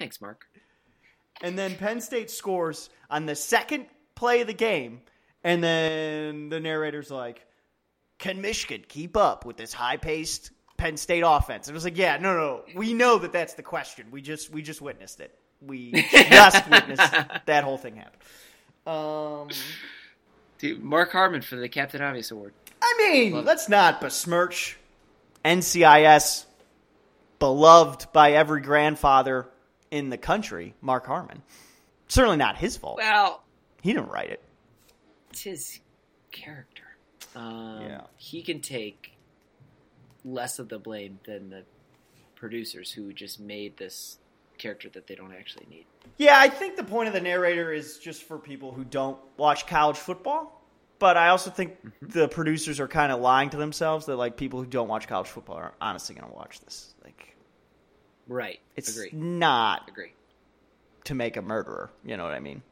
Thanks, 0.00 0.20
Mark. 0.20 0.46
And 1.42 1.56
then 1.56 1.76
Penn 1.76 2.00
State 2.00 2.30
scores 2.30 2.90
on 3.08 3.26
the 3.26 3.36
second 3.36 3.86
play 4.14 4.42
the 4.42 4.52
game, 4.54 5.00
and 5.42 5.62
then 5.62 6.48
the 6.48 6.60
narrator's 6.60 7.10
like, 7.10 7.46
"Can 8.18 8.40
Michigan 8.40 8.84
keep 8.88 9.16
up 9.16 9.44
with 9.44 9.56
this 9.56 9.72
high-paced 9.72 10.50
Penn 10.76 10.96
State 10.96 11.22
offense?" 11.26 11.68
And 11.68 11.74
it 11.74 11.76
was 11.76 11.84
like, 11.84 11.96
"Yeah, 11.96 12.16
no, 12.18 12.34
no, 12.36 12.62
we 12.74 12.94
know 12.94 13.18
that 13.18 13.32
that's 13.32 13.54
the 13.54 13.62
question. 13.62 14.06
We 14.10 14.22
just 14.22 14.50
we 14.50 14.62
just 14.62 14.80
witnessed 14.80 15.20
it. 15.20 15.38
We 15.60 15.92
just 16.10 16.68
witnessed 16.70 17.12
that 17.46 17.64
whole 17.64 17.78
thing 17.78 17.96
happen." 17.96 18.18
Um, 18.86 19.48
Dude, 20.58 20.82
Mark 20.82 21.12
Harmon 21.12 21.42
for 21.42 21.56
the 21.56 21.68
Captain 21.68 22.00
Obvious 22.02 22.30
Award. 22.30 22.54
I 22.82 22.94
mean, 22.98 23.32
Love 23.32 23.44
it. 23.44 23.46
let's 23.46 23.68
not 23.68 24.00
besmirch 24.00 24.76
NCIS, 25.44 26.44
beloved 27.38 28.12
by 28.12 28.32
every 28.32 28.60
grandfather 28.60 29.46
in 29.90 30.10
the 30.10 30.18
country, 30.18 30.74
Mark 30.80 31.06
Harmon. 31.06 31.42
Certainly 32.08 32.36
not 32.38 32.56
his 32.56 32.76
fault. 32.76 32.96
Well, 32.98 33.42
He 33.84 33.92
didn't 33.92 34.08
write 34.08 34.30
it. 34.30 34.42
it's 35.30 35.42
his 35.42 35.80
character. 36.32 36.84
Um, 37.36 37.82
Yeah. 37.82 38.00
He 38.16 38.42
can 38.42 38.60
take 38.60 39.18
less 40.24 40.58
of 40.58 40.70
the 40.70 40.78
blame 40.78 41.18
than 41.26 41.50
the 41.50 41.64
producers 42.34 42.90
who 42.90 43.12
just 43.12 43.38
made 43.38 43.76
this 43.76 44.18
character 44.56 44.88
that 44.90 45.06
they 45.06 45.14
don't 45.14 45.34
actually 45.34 45.66
need. 45.68 45.84
Yeah, 46.16 46.36
I 46.38 46.48
think 46.48 46.76
the 46.76 46.84
point 46.84 47.08
of 47.08 47.12
the 47.14 47.20
narrator 47.20 47.72
is 47.72 47.98
just 47.98 48.22
for 48.22 48.38
people 48.38 48.72
who 48.72 48.84
don't 48.84 49.18
watch 49.36 49.66
college 49.66 49.98
football. 49.98 50.62
But 50.98 51.16
I 51.18 51.28
also 51.28 51.50
think 51.50 51.76
the 52.00 52.26
producers 52.28 52.80
are 52.80 52.88
kind 52.88 53.12
of 53.12 53.20
lying 53.20 53.50
to 53.50 53.56
themselves 53.58 54.06
that 54.06 54.16
like 54.16 54.36
people 54.38 54.60
who 54.60 54.66
don't 54.66 54.88
watch 54.88 55.06
college 55.08 55.26
football 55.28 55.56
are 55.56 55.74
honestly 55.80 56.14
going 56.14 56.28
to 56.30 56.34
watch 56.34 56.60
this. 56.60 56.94
Like 57.04 57.36
Right. 58.28 58.60
it's 58.76 58.96
Agree. 58.96 59.10
not 59.12 59.88
Agree. 59.90 60.12
to 61.04 61.14
make 61.14 61.36
a 61.36 61.42
murderer. 61.42 61.90
You 62.04 62.16
know 62.16 62.24
what 62.24 62.32
I 62.32 62.40
mean? 62.40 62.62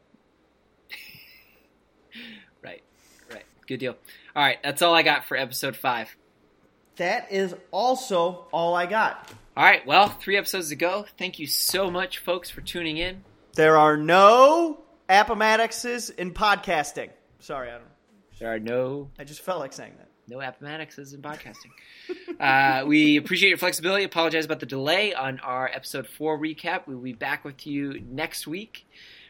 Right. 2.62 2.82
Right. 3.30 3.44
Good 3.66 3.78
deal. 3.78 3.96
All 4.36 4.42
right. 4.44 4.58
That's 4.62 4.82
all 4.82 4.94
I 4.94 5.02
got 5.02 5.24
for 5.24 5.36
episode 5.36 5.74
five. 5.76 6.14
That 6.96 7.32
is 7.32 7.54
also 7.72 8.46
all 8.52 8.74
I 8.74 8.86
got. 8.86 9.32
All 9.56 9.64
right. 9.64 9.84
Well, 9.84 10.08
three 10.08 10.36
episodes 10.36 10.68
to 10.68 10.76
go. 10.76 11.04
Thank 11.18 11.38
you 11.40 11.46
so 11.48 11.90
much, 11.90 12.18
folks, 12.18 12.50
for 12.50 12.60
tuning 12.60 12.98
in. 12.98 13.24
There 13.54 13.76
are 13.76 13.96
no 13.96 14.78
Appomattoxes 15.08 16.10
in 16.10 16.32
podcasting. 16.32 17.10
Sorry, 17.40 17.68
I 17.70 17.72
don't. 17.78 17.84
There 18.38 18.52
are 18.54 18.58
no 18.60 19.10
I 19.18 19.24
just 19.24 19.40
felt 19.42 19.58
like 19.60 19.72
saying 19.72 19.94
that. 19.98 20.08
no 20.28 20.40
Appomattoxes 20.40 21.12
in 21.14 21.20
podcasting. 21.22 21.72
uh, 22.40 22.86
we 22.86 23.16
appreciate 23.16 23.48
your 23.48 23.58
flexibility. 23.58 24.04
Apologize 24.04 24.44
about 24.44 24.60
the 24.60 24.66
delay 24.66 25.14
on 25.14 25.40
our 25.40 25.68
episode 25.68 26.06
four 26.06 26.38
recap. 26.38 26.86
We'll 26.86 26.98
be 26.98 27.12
back 27.12 27.44
with 27.44 27.66
you 27.66 28.00
next 28.08 28.46
week. 28.46 28.86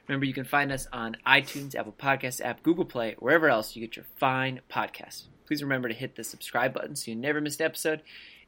Remember, 0.08 0.26
you 0.26 0.34
can 0.34 0.44
find 0.44 0.72
us 0.72 0.86
on 0.92 1.16
iTunes, 1.26 1.74
Apple 1.74 1.94
Podcasts 1.96 2.44
app, 2.44 2.62
Google 2.62 2.84
Play, 2.84 3.14
wherever 3.18 3.48
else 3.48 3.76
you 3.76 3.80
get 3.86 3.96
your 3.96 4.04
fine 4.16 4.60
podcasts. 4.70 5.24
Please 5.46 5.62
remember 5.62 5.88
to 5.88 5.94
hit 5.94 6.16
the 6.16 6.24
subscribe 6.24 6.72
button 6.74 6.96
so 6.96 7.10
you 7.10 7.16
never 7.16 7.40
miss 7.40 7.60
an 7.60 7.66
episode. 7.66 8.02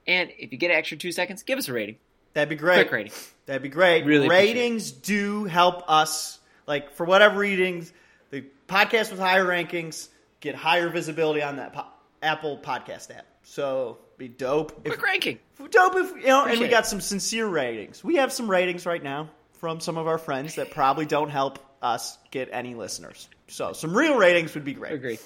And 0.07 0.31
if 0.39 0.53
you 0.53 0.59
get 0.59 0.71
an 0.71 0.77
extra 0.77 0.97
two 0.97 1.13
seconds, 1.13 1.43
give 1.43 1.59
us 1.59 1.69
a 1.69 1.73
rating. 1.73 1.97
That'd 2.35 2.49
be 2.49 2.57
great. 2.57 2.89
Quick 2.89 2.93
rating. 2.93 3.13
That'd 3.47 3.63
be 3.63 3.69
great. 3.69 4.05
Really 4.05 4.29
ratings 4.29 4.91
do 4.91 5.45
help 5.45 5.89
us. 5.89 6.41
Like 6.67 6.93
for 6.95 7.07
whatever 7.07 7.39
readings, 7.39 7.93
the 8.31 8.45
podcast 8.69 9.11
with 9.11 9.21
higher 9.21 9.45
rankings 9.45 10.09
get 10.41 10.55
higher 10.55 10.89
visibility 10.89 11.43
on 11.43 11.57
that 11.57 11.73
po- 11.73 11.87
Apple 12.23 12.59
Podcast 12.59 13.15
app. 13.17 13.27
So 13.43 13.99
be 14.19 14.29
dope. 14.29 14.73
If, 14.85 14.93
Quick 14.95 15.03
ranking. 15.03 15.39
dope 15.71 15.97
if 15.97 16.11
you 16.17 16.27
know, 16.27 16.45
and 16.45 16.59
we 16.59 16.69
got 16.69 16.87
some 16.87 17.01
sincere 17.01 17.47
ratings. 17.47 18.03
We 18.03 18.17
have 18.17 18.33
some 18.33 18.51
ratings 18.51 18.87
right 18.87 19.03
now 19.03 19.31
from 19.65 19.81
some 19.81 19.97
of 19.97 20.07
our 20.07 20.19
friends 20.19 20.57
that 20.57 20.71
probably 20.73 21.07
don't 21.07 21.31
help 21.31 21.59
us 21.81 22.19
get 22.31 22.51
any 22.53 22.75
listeners. 22.75 23.31
So 23.49 23.73
some 23.73 23.97
real 23.97 24.15
ratings 24.19 24.53
would 24.53 24.65
be 24.67 24.75
great. 24.75 24.93
Agree. 24.93 25.19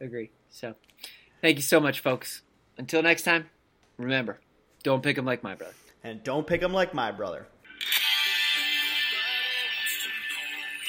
Agree. 0.00 0.30
So, 0.50 0.74
thank 1.40 1.54
you 1.54 1.62
so 1.62 1.78
much, 1.78 2.00
folks. 2.00 2.42
Until 2.78 3.00
next 3.00 3.22
time, 3.22 3.48
remember, 3.96 4.40
don't 4.82 5.04
pick 5.04 5.14
them 5.14 5.24
like 5.24 5.44
my 5.44 5.54
brother. 5.54 5.72
And 6.02 6.24
don't 6.24 6.44
pick 6.44 6.62
them 6.62 6.72
like 6.72 6.94
my 6.94 7.12
brother. 7.12 7.46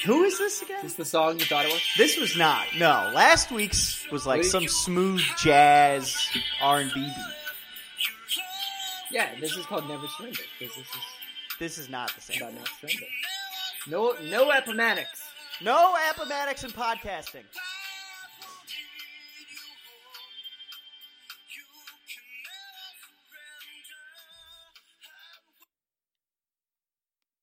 Who 0.04 0.24
is 0.24 0.36
this 0.36 0.60
again? 0.62 0.78
Is 0.78 0.82
this 0.82 0.94
the 0.94 1.04
song 1.04 1.38
you 1.38 1.44
thought 1.44 1.66
it 1.66 1.72
was? 1.72 1.82
This 1.96 2.18
was 2.18 2.36
not. 2.36 2.66
No, 2.76 3.12
last 3.14 3.52
week's 3.52 4.10
was 4.10 4.26
like 4.26 4.42
some 4.42 4.64
you- 4.64 4.68
smooth 4.68 5.22
jazz 5.38 6.16
R 6.60 6.80
and 6.80 6.90
B 6.92 7.00
beat. 7.00 7.14
Yeah, 9.12 9.38
this 9.38 9.56
is 9.56 9.64
called 9.66 9.86
Never 9.88 10.08
Surrender. 10.18 10.40
Because 10.58 10.74
this 10.74 10.84
is 10.84 11.00
This 11.58 11.78
is 11.78 11.88
not 11.88 12.14
the 12.14 12.20
same. 12.20 12.42
about 12.42 12.54
not 12.54 12.68
surrender. 12.80 13.06
No, 13.88 14.14
no 14.30 14.50
Appomattox. 14.50 15.22
No 15.62 15.96
Appomattox 16.10 16.64
and 16.64 16.74
podcasting. 16.74 17.44